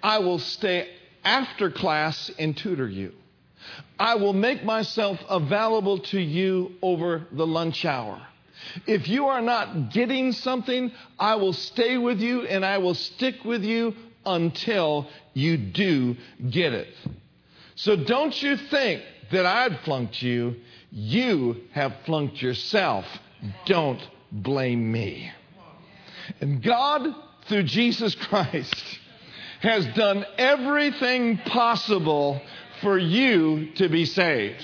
I 0.02 0.18
will 0.18 0.40
stay 0.40 0.88
after 1.24 1.70
class 1.70 2.30
and 2.40 2.56
tutor 2.56 2.88
you. 2.88 3.12
I 3.98 4.16
will 4.16 4.32
make 4.32 4.64
myself 4.64 5.18
available 5.28 5.98
to 5.98 6.20
you 6.20 6.72
over 6.82 7.26
the 7.32 7.46
lunch 7.46 7.84
hour. 7.84 8.20
If 8.86 9.08
you 9.08 9.26
are 9.26 9.42
not 9.42 9.92
getting 9.92 10.32
something, 10.32 10.90
I 11.18 11.36
will 11.36 11.52
stay 11.52 11.98
with 11.98 12.20
you 12.20 12.42
and 12.42 12.64
I 12.64 12.78
will 12.78 12.94
stick 12.94 13.44
with 13.44 13.62
you 13.62 13.94
until 14.24 15.08
you 15.34 15.56
do 15.56 16.16
get 16.50 16.72
it. 16.72 16.88
So 17.76 17.94
don't 17.94 18.42
you 18.42 18.56
think 18.56 19.02
that 19.30 19.46
I'd 19.46 19.80
flunked 19.80 20.22
you. 20.22 20.56
You 20.90 21.62
have 21.72 21.94
flunked 22.06 22.40
yourself. 22.40 23.04
Don't 23.66 24.00
blame 24.32 24.90
me. 24.90 25.30
And 26.40 26.62
God, 26.62 27.14
through 27.48 27.64
Jesus 27.64 28.14
Christ, 28.14 28.74
has 29.60 29.86
done 29.94 30.24
everything 30.38 31.38
possible 31.38 32.40
for 32.80 32.98
you 32.98 33.72
to 33.74 33.88
be 33.88 34.04
saved. 34.06 34.62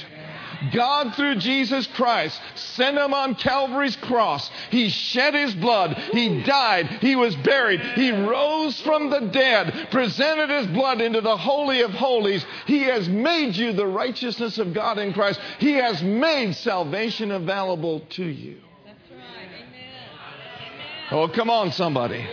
God, 0.70 1.14
through 1.14 1.36
Jesus 1.36 1.86
Christ, 1.88 2.40
sent 2.54 2.96
him 2.96 3.12
on 3.12 3.34
Calvary's 3.34 3.96
cross. 3.96 4.50
He 4.70 4.88
shed 4.88 5.34
his 5.34 5.54
blood. 5.54 5.96
He 6.12 6.42
died. 6.42 6.86
He 7.00 7.16
was 7.16 7.34
buried. 7.36 7.80
He 7.80 8.10
rose 8.10 8.80
from 8.82 9.10
the 9.10 9.20
dead, 9.20 9.88
presented 9.90 10.50
his 10.50 10.66
blood 10.68 11.00
into 11.00 11.20
the 11.20 11.36
Holy 11.36 11.82
of 11.82 11.90
Holies. 11.90 12.44
He 12.66 12.84
has 12.84 13.08
made 13.08 13.56
you 13.56 13.72
the 13.72 13.86
righteousness 13.86 14.58
of 14.58 14.72
God 14.72 14.98
in 14.98 15.12
Christ. 15.12 15.40
He 15.58 15.72
has 15.72 16.02
made 16.02 16.54
salvation 16.56 17.32
available 17.32 18.00
to 18.10 18.24
you. 18.24 18.60
That's 18.84 18.98
right. 19.10 19.48
Amen. 19.48 21.10
Oh, 21.10 21.28
come 21.28 21.50
on, 21.50 21.72
somebody. 21.72 22.26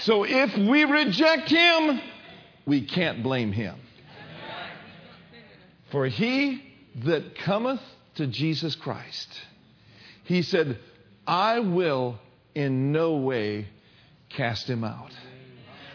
So 0.00 0.24
if 0.24 0.56
we 0.56 0.84
reject 0.84 1.48
him, 1.48 2.00
we 2.66 2.80
can't 2.82 3.22
blame 3.22 3.52
him. 3.52 3.78
For 5.90 6.06
he 6.06 6.71
that 7.04 7.36
cometh 7.36 7.80
to 8.16 8.26
Jesus 8.26 8.74
Christ, 8.74 9.28
he 10.24 10.42
said, 10.42 10.78
I 11.26 11.60
will 11.60 12.18
in 12.54 12.92
no 12.92 13.16
way 13.16 13.66
cast 14.28 14.68
him 14.68 14.84
out. 14.84 15.12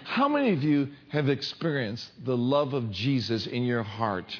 How 0.03 0.29
many 0.29 0.53
of 0.53 0.63
you 0.63 0.89
have 1.09 1.29
experienced 1.29 2.09
the 2.23 2.37
love 2.37 2.73
of 2.73 2.91
Jesus 2.91 3.45
in 3.45 3.63
your 3.63 3.83
heart 3.83 4.37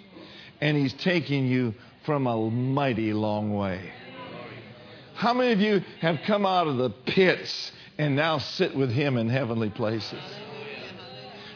and 0.61 0.77
he's 0.77 0.93
taking 0.93 1.45
you 1.45 1.73
from 2.05 2.25
a 2.25 2.49
mighty 2.49 3.13
long 3.13 3.53
way? 3.53 3.91
How 5.13 5.33
many 5.33 5.51
of 5.51 5.59
you 5.59 5.83
have 5.99 6.19
come 6.25 6.45
out 6.45 6.67
of 6.67 6.77
the 6.77 6.89
pits 6.89 7.71
and 7.97 8.15
now 8.15 8.37
sit 8.37 8.75
with 8.75 8.91
him 8.91 9.17
in 9.17 9.29
heavenly 9.29 9.69
places? 9.69 10.21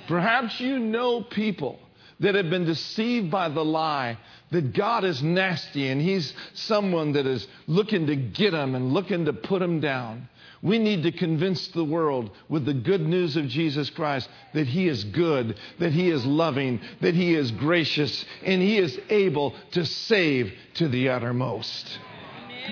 Perhaps 0.08 0.60
you 0.60 0.80
know 0.80 1.22
people 1.22 1.80
that 2.22 2.36
have 2.36 2.50
been 2.50 2.66
deceived 2.66 3.30
by 3.30 3.50
the 3.50 3.64
lie 3.64 4.18
that 4.52 4.74
God 4.74 5.04
is 5.04 5.22
nasty 5.24 5.88
and 5.88 6.02
He's 6.02 6.34
someone 6.54 7.14
that 7.14 7.26
is 7.26 7.48
looking 7.68 8.08
to 8.08 8.16
get 8.16 8.52
them 8.52 8.76
and 8.76 8.94
looking 8.94 9.26
to 9.26 9.34
put 9.34 9.60
them 9.60 9.80
down. 9.80 10.30
We 10.62 10.78
need 10.78 11.04
to 11.04 11.12
convince 11.12 11.68
the 11.70 11.84
world 11.84 12.30
with 12.48 12.66
the 12.66 12.74
good 12.74 13.02
news 13.02 13.36
of 13.36 13.48
Jesus 13.48 13.90
Christ 13.90 14.30
that 14.54 14.68
He 14.68 14.88
is 14.88 15.04
good, 15.06 15.58
that 15.80 15.92
He 15.92 16.10
is 16.10 16.24
loving, 16.26 16.82
that 17.02 17.16
He 17.16 17.34
is 17.34 17.50
gracious, 17.52 18.24
and 18.44 18.62
He 18.62 18.78
is 18.78 19.00
able 19.10 19.56
to 19.72 19.86
save 19.86 20.54
to 20.76 20.88
the 20.88 21.10
uttermost. 21.10 22.00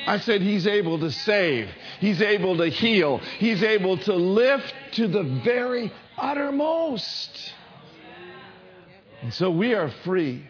I 0.05 0.19
said 0.19 0.43
He's 0.43 0.67
able 0.67 0.99
to 0.99 1.11
save, 1.11 1.69
He's 1.99 2.21
able 2.21 2.57
to 2.57 2.67
heal, 2.67 3.17
He's 3.39 3.63
able 3.63 3.97
to 3.97 4.13
lift 4.13 4.73
to 4.93 5.07
the 5.07 5.23
very 5.43 5.91
uttermost. 6.15 7.53
And 9.21 9.33
so 9.33 9.51
we 9.51 9.73
are 9.73 9.91
free 10.03 10.45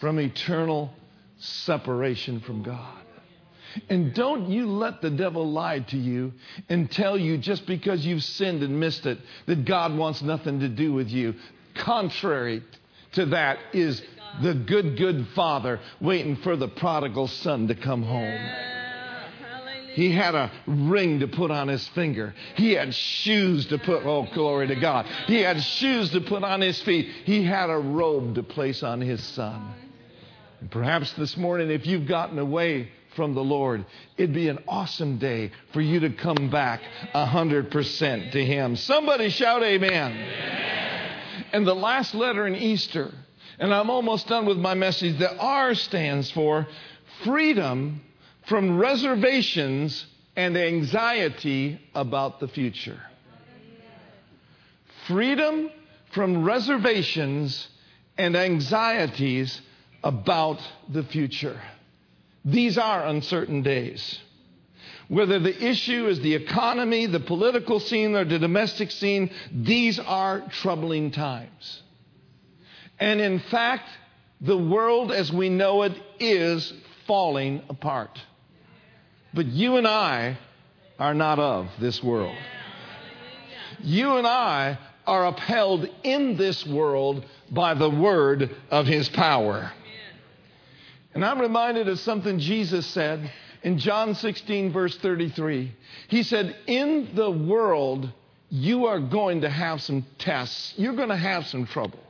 from 0.00 0.18
eternal 0.18 0.90
separation 1.38 2.40
from 2.40 2.62
God. 2.62 2.98
And 3.88 4.14
don't 4.14 4.50
you 4.50 4.66
let 4.66 5.00
the 5.00 5.10
devil 5.10 5.50
lie 5.50 5.80
to 5.80 5.96
you 5.96 6.32
and 6.68 6.90
tell 6.90 7.18
you 7.18 7.38
just 7.38 7.66
because 7.66 8.04
you've 8.04 8.22
sinned 8.22 8.62
and 8.62 8.78
missed 8.78 9.06
it 9.06 9.18
that 9.46 9.64
God 9.64 9.96
wants 9.96 10.22
nothing 10.22 10.60
to 10.60 10.68
do 10.68 10.92
with 10.92 11.08
you. 11.08 11.34
Contrary 11.74 12.62
to 13.12 13.26
that 13.26 13.58
is 13.72 14.00
the 14.42 14.54
good, 14.54 14.96
good 14.96 15.26
father 15.34 15.80
waiting 16.00 16.36
for 16.36 16.56
the 16.56 16.68
prodigal 16.68 17.28
son 17.28 17.68
to 17.68 17.74
come 17.74 18.02
home. 18.02 18.73
He 19.94 20.10
had 20.10 20.34
a 20.34 20.50
ring 20.66 21.20
to 21.20 21.28
put 21.28 21.50
on 21.50 21.68
his 21.68 21.86
finger. 21.88 22.34
He 22.56 22.72
had 22.72 22.94
shoes 22.94 23.66
to 23.66 23.78
put, 23.78 24.04
oh, 24.04 24.26
glory 24.34 24.68
to 24.68 24.74
God. 24.76 25.06
He 25.26 25.40
had 25.40 25.62
shoes 25.62 26.10
to 26.10 26.20
put 26.20 26.42
on 26.44 26.60
his 26.60 26.80
feet. 26.82 27.08
He 27.24 27.44
had 27.44 27.70
a 27.70 27.78
robe 27.78 28.34
to 28.34 28.42
place 28.42 28.82
on 28.82 29.00
his 29.00 29.22
son. 29.22 29.74
And 30.60 30.70
perhaps 30.70 31.12
this 31.12 31.36
morning, 31.36 31.70
if 31.70 31.86
you've 31.86 32.06
gotten 32.06 32.38
away 32.38 32.90
from 33.14 33.34
the 33.34 33.44
Lord, 33.44 33.84
it'd 34.16 34.34
be 34.34 34.48
an 34.48 34.58
awesome 34.66 35.18
day 35.18 35.52
for 35.72 35.80
you 35.80 36.00
to 36.00 36.10
come 36.10 36.50
back 36.50 36.80
100% 37.14 38.32
to 38.32 38.44
Him. 38.44 38.76
Somebody 38.76 39.28
shout, 39.28 39.62
Amen. 39.62 39.92
amen. 39.92 41.20
And 41.52 41.66
the 41.66 41.74
last 41.74 42.14
letter 42.14 42.46
in 42.46 42.56
Easter, 42.56 43.12
and 43.58 43.72
I'm 43.72 43.90
almost 43.90 44.26
done 44.26 44.46
with 44.46 44.58
my 44.58 44.74
message, 44.74 45.18
the 45.18 45.36
R 45.36 45.74
stands 45.74 46.30
for 46.30 46.66
freedom 47.24 48.00
from 48.46 48.78
reservations 48.78 50.06
and 50.36 50.56
anxiety 50.56 51.80
about 51.94 52.40
the 52.40 52.48
future. 52.48 53.00
Freedom 55.06 55.70
from 56.12 56.44
reservations 56.44 57.68
and 58.16 58.36
anxieties 58.36 59.60
about 60.02 60.60
the 60.88 61.02
future. 61.04 61.60
These 62.44 62.78
are 62.78 63.06
uncertain 63.06 63.62
days. 63.62 64.20
Whether 65.08 65.38
the 65.38 65.64
issue 65.64 66.06
is 66.06 66.20
the 66.20 66.34
economy, 66.34 67.06
the 67.06 67.20
political 67.20 67.80
scene, 67.80 68.14
or 68.14 68.24
the 68.24 68.38
domestic 68.38 68.90
scene, 68.90 69.30
these 69.52 69.98
are 69.98 70.42
troubling 70.50 71.10
times. 71.10 71.82
And 72.98 73.20
in 73.20 73.38
fact, 73.38 73.88
the 74.40 74.56
world 74.56 75.12
as 75.12 75.32
we 75.32 75.48
know 75.48 75.82
it 75.82 75.92
is 76.20 76.72
falling 77.06 77.62
apart. 77.68 78.18
But 79.34 79.46
you 79.46 79.76
and 79.76 79.86
I 79.86 80.38
are 80.98 81.14
not 81.14 81.38
of 81.38 81.68
this 81.80 82.02
world. 82.02 82.36
You 83.80 84.16
and 84.16 84.26
I 84.26 84.78
are 85.06 85.26
upheld 85.26 85.88
in 86.02 86.36
this 86.36 86.64
world 86.66 87.24
by 87.50 87.74
the 87.74 87.90
word 87.90 88.54
of 88.70 88.86
his 88.86 89.08
power. 89.08 89.72
And 91.14 91.24
I'm 91.24 91.40
reminded 91.40 91.88
of 91.88 91.98
something 92.00 92.38
Jesus 92.38 92.86
said 92.86 93.30
in 93.62 93.78
John 93.78 94.14
16, 94.14 94.72
verse 94.72 94.96
33. 94.98 95.72
He 96.08 96.22
said, 96.22 96.56
In 96.66 97.10
the 97.14 97.30
world, 97.30 98.10
you 98.50 98.86
are 98.86 99.00
going 99.00 99.40
to 99.40 99.50
have 99.50 99.82
some 99.82 100.06
tests. 100.18 100.74
You're 100.76 100.96
going 100.96 101.08
to 101.08 101.16
have 101.16 101.46
some 101.46 101.66
trouble. 101.66 102.00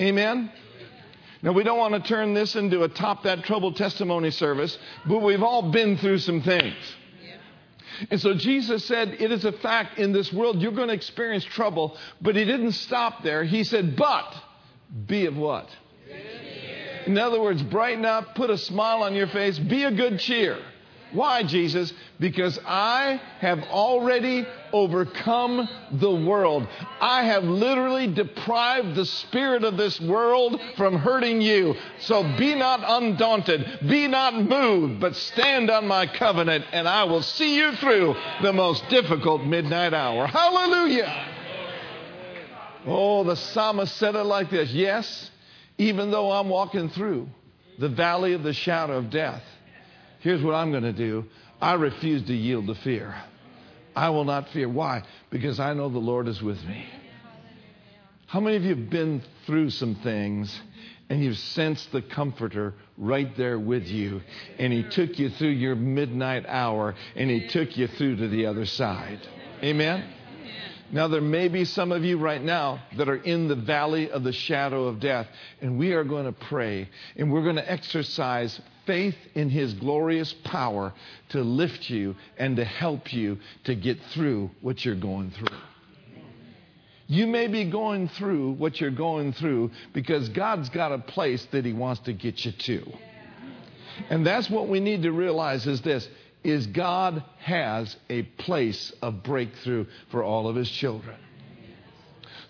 Amen? 0.00 0.50
Now, 1.42 1.52
we 1.52 1.62
don't 1.62 1.78
want 1.78 1.94
to 1.94 2.00
turn 2.00 2.34
this 2.34 2.54
into 2.54 2.82
a 2.82 2.88
top 2.88 3.22
that 3.22 3.44
trouble 3.44 3.72
testimony 3.72 4.30
service, 4.30 4.76
but 5.06 5.20
we've 5.20 5.42
all 5.42 5.70
been 5.70 5.96
through 5.96 6.18
some 6.18 6.42
things. 6.42 6.76
And 8.10 8.20
so 8.20 8.34
Jesus 8.34 8.84
said, 8.84 9.16
It 9.20 9.32
is 9.32 9.44
a 9.44 9.52
fact 9.52 9.98
in 9.98 10.12
this 10.12 10.32
world 10.32 10.60
you're 10.60 10.72
going 10.72 10.88
to 10.88 10.94
experience 10.94 11.44
trouble, 11.44 11.96
but 12.20 12.36
he 12.36 12.44
didn't 12.44 12.72
stop 12.72 13.22
there. 13.22 13.44
He 13.44 13.64
said, 13.64 13.96
But 13.96 14.34
be 15.06 15.26
of 15.26 15.36
what? 15.36 15.68
In 17.06 17.18
other 17.18 17.40
words, 17.40 17.62
brighten 17.62 18.04
up, 18.04 18.34
put 18.34 18.50
a 18.50 18.58
smile 18.58 19.02
on 19.02 19.14
your 19.14 19.26
face, 19.26 19.58
be 19.58 19.84
a 19.84 19.90
good 19.90 20.18
cheer. 20.20 20.58
Why, 21.12 21.42
Jesus? 21.42 21.92
Because 22.18 22.58
I 22.64 23.20
have 23.40 23.62
already 23.64 24.46
overcome 24.72 25.68
the 25.92 26.10
world. 26.10 26.66
I 27.00 27.24
have 27.24 27.44
literally 27.44 28.06
deprived 28.06 28.94
the 28.94 29.06
spirit 29.06 29.64
of 29.64 29.76
this 29.76 30.00
world 30.00 30.60
from 30.76 30.96
hurting 30.96 31.40
you. 31.40 31.74
So 32.00 32.22
be 32.38 32.54
not 32.54 32.80
undaunted, 32.84 33.80
be 33.88 34.06
not 34.06 34.34
moved, 34.34 35.00
but 35.00 35.16
stand 35.16 35.70
on 35.70 35.86
my 35.86 36.06
covenant, 36.06 36.64
and 36.72 36.88
I 36.88 37.04
will 37.04 37.22
see 37.22 37.56
you 37.56 37.72
through 37.76 38.14
the 38.42 38.52
most 38.52 38.88
difficult 38.88 39.44
midnight 39.44 39.94
hour. 39.94 40.26
Hallelujah! 40.26 41.36
Oh, 42.86 43.24
the 43.24 43.36
psalmist 43.36 43.96
said 43.96 44.14
it 44.14 44.24
like 44.24 44.50
this 44.50 44.70
Yes, 44.70 45.30
even 45.78 46.10
though 46.10 46.30
I'm 46.30 46.48
walking 46.48 46.88
through 46.90 47.28
the 47.78 47.88
valley 47.88 48.34
of 48.34 48.42
the 48.42 48.52
shadow 48.52 48.98
of 48.98 49.10
death. 49.10 49.42
Here's 50.20 50.42
what 50.42 50.54
I'm 50.54 50.70
going 50.70 50.84
to 50.84 50.92
do 50.92 51.24
I 51.60 51.74
refuse 51.74 52.22
to 52.26 52.34
yield 52.34 52.66
to 52.68 52.74
fear. 52.76 53.14
I 54.00 54.08
will 54.08 54.24
not 54.24 54.48
fear. 54.48 54.66
Why? 54.66 55.02
Because 55.28 55.60
I 55.60 55.74
know 55.74 55.90
the 55.90 55.98
Lord 55.98 56.26
is 56.26 56.40
with 56.40 56.56
me. 56.64 56.86
How 58.28 58.40
many 58.40 58.56
of 58.56 58.62
you 58.62 58.74
have 58.74 58.88
been 58.88 59.22
through 59.44 59.68
some 59.68 59.94
things 59.96 60.58
and 61.10 61.22
you've 61.22 61.36
sensed 61.36 61.92
the 61.92 62.00
Comforter 62.00 62.72
right 62.96 63.36
there 63.36 63.58
with 63.58 63.88
you? 63.88 64.22
And 64.58 64.72
He 64.72 64.84
took 64.84 65.18
you 65.18 65.28
through 65.28 65.50
your 65.50 65.74
midnight 65.74 66.46
hour 66.48 66.94
and 67.14 67.28
He 67.28 67.48
took 67.48 67.76
you 67.76 67.88
through 67.88 68.16
to 68.16 68.28
the 68.28 68.46
other 68.46 68.64
side. 68.64 69.20
Amen? 69.62 70.02
Now, 70.90 71.06
there 71.06 71.20
may 71.20 71.48
be 71.48 71.66
some 71.66 71.92
of 71.92 72.02
you 72.02 72.16
right 72.16 72.42
now 72.42 72.82
that 72.96 73.10
are 73.10 73.22
in 73.22 73.48
the 73.48 73.54
valley 73.54 74.10
of 74.10 74.24
the 74.24 74.32
shadow 74.32 74.86
of 74.86 74.98
death, 74.98 75.26
and 75.60 75.78
we 75.78 75.92
are 75.92 76.04
going 76.04 76.24
to 76.24 76.32
pray 76.32 76.88
and 77.16 77.30
we're 77.30 77.44
going 77.44 77.56
to 77.56 77.70
exercise 77.70 78.62
faith 78.90 79.14
in 79.36 79.48
His 79.48 79.72
glorious 79.74 80.34
power 80.42 80.92
to 81.28 81.42
lift 81.42 81.88
you 81.88 82.16
and 82.36 82.56
to 82.56 82.64
help 82.64 83.12
you 83.12 83.38
to 83.62 83.76
get 83.76 84.02
through 84.12 84.50
what 84.62 84.84
you're 84.84 84.96
going 84.96 85.30
through. 85.30 85.56
You 87.06 87.28
may 87.28 87.46
be 87.46 87.70
going 87.70 88.08
through 88.08 88.54
what 88.54 88.80
you're 88.80 88.90
going 88.90 89.32
through 89.34 89.70
because 89.92 90.28
God's 90.30 90.70
got 90.70 90.90
a 90.90 90.98
place 90.98 91.46
that 91.52 91.64
He 91.64 91.72
wants 91.72 92.00
to 92.02 92.12
get 92.12 92.44
you 92.44 92.50
to. 92.50 92.92
And 94.08 94.26
that's 94.26 94.50
what 94.50 94.66
we 94.68 94.80
need 94.80 95.02
to 95.02 95.12
realize 95.12 95.68
is 95.68 95.80
this 95.82 96.08
is 96.42 96.66
God 96.66 97.22
has 97.38 97.96
a 98.08 98.22
place 98.22 98.92
of 99.02 99.22
breakthrough 99.22 99.86
for 100.10 100.24
all 100.24 100.48
of 100.48 100.56
his 100.56 100.68
children. 100.68 101.16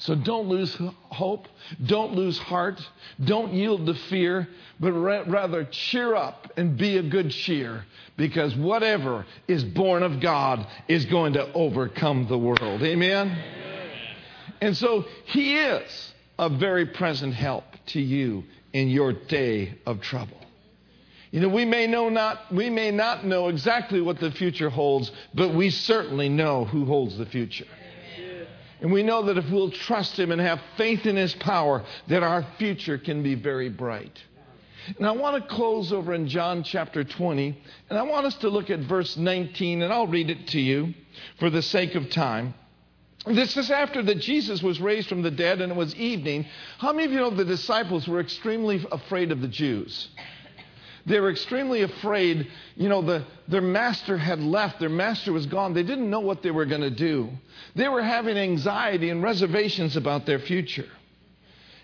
So 0.01 0.15
don't 0.15 0.49
lose 0.49 0.77
hope. 1.11 1.47
Don't 1.85 2.15
lose 2.15 2.39
heart. 2.39 2.81
Don't 3.23 3.53
yield 3.53 3.85
to 3.85 3.93
fear, 3.95 4.49
but 4.81 4.93
rather 4.93 5.65
cheer 5.65 6.15
up 6.15 6.51
and 6.57 6.77
be 6.79 6.97
a 6.97 7.03
good 7.03 7.31
cheer 7.31 7.85
because 8.17 8.57
whatever 8.57 9.27
is 9.47 9.63
born 9.63 10.03
of 10.03 10.19
God 10.21 10.67
is 10.89 11.05
going 11.05 11.35
to 11.35 11.53
overcome 11.53 12.27
the 12.29 12.39
world. 12.39 12.83
Amen? 12.83 13.39
And 14.63 14.75
so 14.75 15.05
he 15.27 15.59
is 15.59 16.15
a 16.39 16.49
very 16.49 16.87
present 16.87 17.35
help 17.35 17.65
to 17.89 18.01
you 18.01 18.45
in 18.73 18.89
your 18.89 19.13
day 19.13 19.75
of 19.85 20.01
trouble. 20.01 20.39
You 21.31 21.41
know, 21.41 21.49
we 21.49 21.67
may 21.67 21.87
know 21.87 22.09
not 22.09 22.53
we 22.53 22.71
may 22.71 22.91
not 22.91 23.27
know 23.27 23.49
exactly 23.49 24.01
what 24.01 24.19
the 24.19 24.31
future 24.31 24.71
holds, 24.71 25.13
but 25.35 25.55
we 25.55 25.69
certainly 25.69 26.31
know 26.31 26.65
who 26.65 26.87
holds 26.87 27.19
the 27.19 27.27
future. 27.27 27.67
And 28.81 28.93
we 28.93 29.03
know 29.03 29.23
that 29.25 29.37
if 29.37 29.51
we'll 29.51 29.71
trust 29.71 30.19
him 30.19 30.33
and 30.33 30.41
have 30.41 30.61
faith 30.77 31.07
in 31.07 31.17
his 31.17 31.35
power, 31.35 31.85
that 32.09 32.23
our 32.23 32.47
future 32.59 32.99
can 32.99 33.23
be 33.23 33.35
very 33.35 33.69
bright. 33.69 34.19
And 34.97 35.07
I 35.07 35.13
want 35.13 35.43
to 35.43 35.55
close 35.55 35.93
over 35.93 36.15
in 36.15 36.27
John 36.27 36.63
chapter 36.63 37.05
20, 37.05 37.63
and 37.91 37.99
I 37.99 38.03
want 38.03 38.27
us 38.27 38.37
to 38.37 38.49
look 38.49 38.71
at 38.71 38.81
verse 38.81 39.17
19, 39.17 39.83
and 39.83 39.93
I'll 39.93 40.07
read 40.07 40.31
it 40.31 40.49
to 40.49 40.61
you 40.61 40.95
for 41.39 41.51
the 41.51 41.63
sake 41.63 41.95
of 41.95 42.11
time. 42.11 42.55
This 43.27 43.57
is 43.59 43.71
after 43.71 44.03
that 44.03 44.21
Jesus 44.21 44.63
was 44.63 44.81
raised 44.81 45.09
from 45.09 45.21
the 45.21 45.31
dead 45.31 45.61
and 45.61 45.71
it 45.71 45.77
was 45.77 45.95
evening. 45.97 46.47
How 46.79 46.93
many 46.93 47.05
of 47.05 47.13
you 47.13 47.19
know 47.19 47.29
the 47.29 47.45
disciples 47.45 48.09
were 48.09 48.19
extremely 48.19 48.85
afraid 48.91 49.31
of 49.31 49.43
the 49.43 49.49
Jews? 49.49 50.09
They 51.07 51.21
were 51.21 51.31
extremely 51.31 51.83
afraid. 51.83 52.49
You 52.77 52.89
know, 52.89 53.03
the, 53.03 53.25
their 53.49 53.61
master 53.61 54.19
had 54.19 54.41
left, 54.41 54.81
their 54.81 54.89
master 54.89 55.33
was 55.33 55.47
gone. 55.47 55.75
They 55.75 55.83
didn't 55.83 56.11
know 56.11 56.21
what 56.21 56.43
they 56.43 56.51
were 56.51 56.67
going 56.67 56.83
to 56.83 56.91
do. 56.91 57.31
They 57.75 57.89
were 57.89 58.03
having 58.03 58.37
anxiety 58.37 59.11
and 59.11 59.23
reservations 59.23 59.97
about 59.97 60.27
their 60.27 60.39
future. 60.39 60.89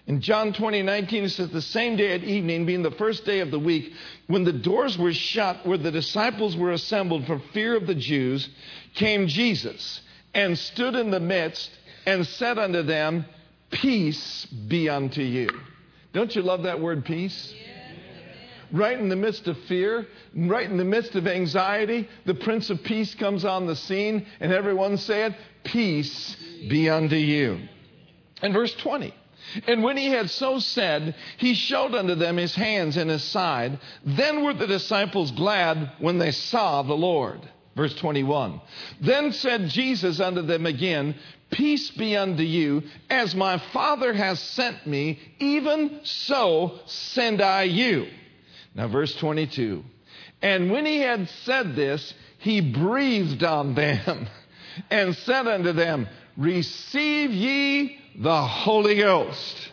In 0.07 0.21
John 0.21 0.53
20, 0.53 0.83
19, 0.83 1.25
it 1.25 1.29
says, 1.31 1.51
The 1.51 1.61
same 1.61 1.97
day 1.97 2.13
at 2.13 2.23
evening, 2.23 2.65
being 2.65 2.83
the 2.83 2.93
first 2.93 3.25
day 3.25 3.41
of 3.41 3.51
the 3.51 3.59
week, 3.59 3.93
when 4.29 4.45
the 4.45 4.53
doors 4.53 4.97
were 4.97 5.13
shut 5.13 5.67
where 5.67 5.79
the 5.79 5.91
disciples 5.91 6.57
were 6.57 6.71
assembled 6.71 7.27
for 7.27 7.41
fear 7.53 7.77
of 7.77 7.89
the 7.89 7.95
Jews, 7.95 8.49
came 8.95 9.27
Jesus 9.27 10.01
and 10.33 10.57
stood 10.57 10.95
in 10.95 11.11
the 11.11 11.19
midst 11.19 11.71
and 12.07 12.25
said 12.27 12.59
unto 12.59 12.83
them, 12.83 13.27
Peace 13.71 14.45
be 14.45 14.89
unto 14.89 15.23
you. 15.23 15.49
Don't 16.13 16.37
you 16.37 16.43
love 16.43 16.63
that 16.63 16.81
word, 16.81 17.05
peace? 17.05 17.53
Yeah 17.53 17.76
right 18.73 18.99
in 18.99 19.09
the 19.09 19.17
midst 19.17 19.47
of 19.47 19.59
fear, 19.65 20.07
right 20.35 20.69
in 20.69 20.77
the 20.77 20.85
midst 20.85 21.15
of 21.15 21.27
anxiety, 21.27 22.09
the 22.25 22.35
Prince 22.35 22.71
of 22.71 22.83
Peace 22.83 23.15
comes 23.15 23.45
on 23.45 23.67
the 23.67 23.77
scene, 23.77 24.27
and 24.41 24.53
everyone 24.53 24.97
said, 24.97 25.37
Peace 25.65 26.37
be 26.69 26.89
unto 26.89 27.17
you. 27.17 27.61
And 28.43 28.53
verse 28.53 28.75
20. 28.75 29.15
And 29.67 29.83
when 29.83 29.97
he 29.97 30.09
had 30.09 30.31
so 30.31 30.59
said, 30.59 31.15
he 31.37 31.55
showed 31.55 31.95
unto 31.95 32.15
them 32.15 32.37
his 32.37 32.55
hands 32.55 32.97
and 32.97 33.11
his 33.11 33.23
side. 33.23 33.79
Then 34.05 34.45
were 34.45 34.55
the 34.55 34.67
disciples 34.67 35.31
glad 35.31 35.93
when 35.99 36.19
they 36.19 36.33
saw 36.33 36.83
the 36.83 36.95
Lord. 36.95 37.41
Verse 37.77 37.95
21. 37.95 38.61
Then 39.01 39.33
said 39.33 39.69
Jesus 39.69 40.19
unto 40.19 40.43
them 40.43 40.67
again, 40.67 41.15
Peace 41.51 41.91
be 41.91 42.17
unto 42.17 42.43
you, 42.43 42.83
as 43.09 43.35
my 43.35 43.59
Father 43.73 44.13
has 44.13 44.41
sent 44.41 44.87
me, 44.87 45.21
even 45.39 46.01
so 46.03 46.81
send 46.87 47.41
I 47.41 47.65
you. 47.65 48.07
Now, 48.77 48.89
verse 48.89 49.15
22. 49.17 49.83
And 50.43 50.71
when 50.71 50.85
he 50.85 50.99
had 50.99 51.31
said 51.45 51.75
this, 51.75 52.13
he 52.39 52.61
breathed 52.61 53.43
on 53.43 53.75
them 53.75 54.29
and 54.91 55.17
said 55.17 55.47
unto 55.49 55.73
them, 55.73 56.07
Receive 56.37 57.31
ye 57.31 57.99
the 58.19 58.43
Holy 58.43 58.97
Ghost. 58.97 59.73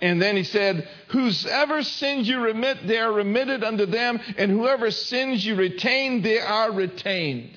And 0.00 0.20
then 0.20 0.34
he 0.36 0.44
said, 0.44 0.88
Whosoever 1.08 1.82
sins 1.82 2.26
you 2.26 2.40
remit, 2.40 2.86
they 2.86 2.98
are 2.98 3.12
remitted 3.12 3.62
unto 3.62 3.84
them, 3.84 4.18
and 4.38 4.50
whoever 4.50 4.90
sins 4.90 5.44
you 5.44 5.54
retain, 5.54 6.22
they 6.22 6.40
are 6.40 6.72
retained. 6.72 7.50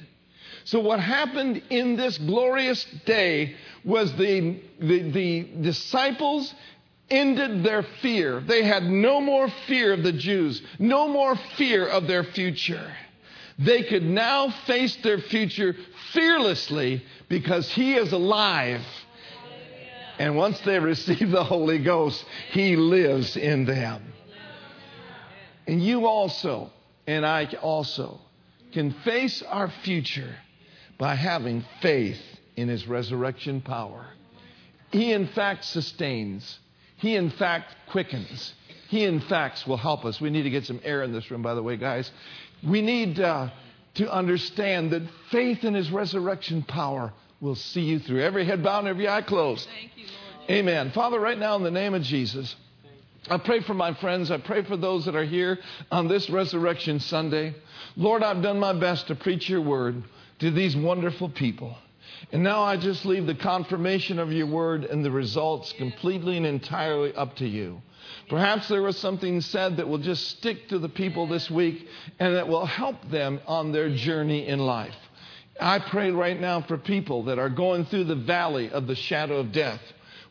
So, 0.66 0.80
what 0.80 1.00
happened 1.00 1.62
in 1.70 1.96
this 1.96 2.18
glorious 2.18 2.86
day 3.06 3.56
was 3.84 4.12
the, 4.14 4.60
the, 4.80 5.12
the 5.12 5.44
disciples 5.62 6.54
ended 7.10 7.64
their 7.64 7.84
fear. 8.02 8.42
They 8.42 8.64
had 8.64 8.84
no 8.84 9.22
more 9.22 9.50
fear 9.68 9.94
of 9.94 10.04
the 10.04 10.14
Jews, 10.14 10.62
no 10.80 11.08
more 11.08 11.36
fear 11.58 11.88
of 11.88 12.08
their 12.08 12.24
future. 12.24 12.92
They 13.58 13.84
could 13.84 14.04
now 14.04 14.50
face 14.66 14.96
their 14.98 15.20
future 15.20 15.76
fearlessly 16.12 17.06
because 17.30 17.70
He 17.72 17.96
is 17.96 18.12
alive. 18.12 18.82
And 20.20 20.36
once 20.36 20.60
they 20.62 20.80
receive 20.94 21.32
the 21.32 21.44
Holy 21.44 21.80
Ghost, 21.80 22.26
He 22.52 22.76
lives 22.76 23.38
in 23.38 23.66
them. 23.66 24.14
And 25.68 25.82
you 25.82 26.06
also, 26.06 26.72
and 27.08 27.26
I 27.26 27.46
also, 27.62 28.20
can 28.72 28.92
face 29.04 29.42
our 29.42 29.72
future 29.84 30.36
by 30.98 31.16
having 31.16 31.64
faith 31.82 32.22
in 32.56 32.68
His 32.68 32.88
resurrection 32.88 33.62
power. 33.62 34.06
He, 34.92 35.12
in 35.12 35.28
fact, 35.28 35.66
sustains. 35.66 36.60
He, 36.98 37.16
in 37.16 37.30
fact, 37.30 37.76
quickens. 37.90 38.54
He, 38.88 39.04
in 39.04 39.20
fact, 39.20 39.68
will 39.68 39.78
help 39.78 40.06
us. 40.06 40.22
We 40.22 40.30
need 40.30 40.44
to 40.44 40.50
get 40.50 40.66
some 40.66 40.80
air 40.84 41.04
in 41.04 41.12
this 41.12 41.30
room, 41.30 41.42
by 41.42 41.56
the 41.56 41.64
way, 41.64 41.76
guys. 41.76 42.12
We 42.66 42.82
need 42.82 43.20
uh, 43.20 43.50
to 43.96 44.12
understand 44.12 44.92
that 44.92 45.04
faith 45.32 45.64
in 45.64 45.74
His 45.74 45.92
resurrection 45.92 46.64
power 46.64 47.14
will 47.42 47.56
see 47.56 47.82
you 47.82 48.00
through. 48.00 48.22
Every 48.22 48.46
head 48.46 48.64
bowed 48.64 48.80
and 48.80 48.88
every 48.88 49.08
eye 49.08 49.22
closed. 49.22 49.68
You, 49.96 50.06
Amen. 50.50 50.92
Father, 50.92 51.20
right 51.20 51.38
now, 51.38 51.56
in 51.56 51.64
the 51.64 51.72
name 51.72 51.94
of 51.94 52.04
Jesus, 52.04 52.56
I 53.30 53.40
pray 53.40 53.62
for 53.62 53.74
my 53.74 53.94
friends. 53.96 54.30
I 54.30 54.38
pray 54.38 54.64
for 54.64 54.78
those 54.78 55.06
that 55.06 55.16
are 55.16 55.26
here 55.26 55.58
on 55.92 56.08
this 56.08 56.30
Resurrection 56.30 57.00
Sunday. 57.00 57.56
Lord, 57.96 58.22
I've 58.22 58.44
done 58.44 58.60
my 58.60 58.74
best 58.74 59.08
to 59.08 59.16
preach 59.16 59.50
your 59.50 59.62
word 59.62 60.04
to 60.40 60.52
these 60.52 60.76
wonderful 60.76 61.30
people. 61.30 61.76
And 62.32 62.44
now 62.44 62.64
I 62.64 62.78
just 62.78 63.06
leave 63.06 63.26
the 63.26 63.36
confirmation 63.36 64.20
of 64.20 64.32
your 64.32 64.48
word 64.48 64.86
and 64.86 65.04
the 65.04 65.12
results 65.12 65.74
completely 65.74 66.38
and 66.38 66.46
entirely 66.46 67.14
up 67.16 67.36
to 67.38 67.48
you. 67.48 67.82
Perhaps 68.30 68.68
there 68.68 68.82
was 68.82 68.98
something 68.98 69.42
said 69.42 69.78
that 69.78 69.88
will 69.88 69.98
just 69.98 70.28
stick 70.30 70.70
to 70.70 70.80
the 70.80 70.90
people 70.90 71.28
this 71.28 71.50
week 71.50 71.88
and 72.20 72.36
that 72.36 72.48
will 72.48 72.66
help 72.66 73.10
them 73.10 73.40
on 73.48 73.72
their 73.72 73.90
journey 73.90 74.48
in 74.48 74.60
life. 74.60 74.96
I 75.60 75.80
pray 75.80 76.12
right 76.12 76.40
now 76.40 76.62
for 76.62 76.78
people 76.78 77.24
that 77.24 77.40
are 77.40 77.50
going 77.50 77.86
through 77.86 78.06
the 78.06 78.16
valley 78.16 78.70
of 78.70 78.88
the 78.88 78.96
shadow 78.96 79.38
of 79.38 79.52
death. 79.52 79.82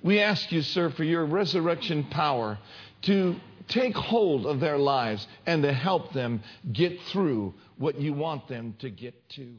We 0.03 0.21
ask 0.21 0.53
you, 0.53 0.63
sir, 0.63 0.91
for 0.91 1.05
your 1.05 1.25
resurrection 1.25 2.05
power 2.11 2.59
to 3.03 3.37
take 3.69 3.97
hold 3.97 4.45
of 4.45 4.61
their 4.61 4.77
lives 4.77 5.27
and 5.47 5.63
to 5.63 5.73
help 5.73 6.13
them 6.13 6.43
get 6.73 7.01
through 7.03 7.55
what 7.79 7.99
you 7.99 8.13
want 8.13 8.49
them 8.49 8.75
to 8.81 8.91
get 8.91 9.29
to. 9.31 9.55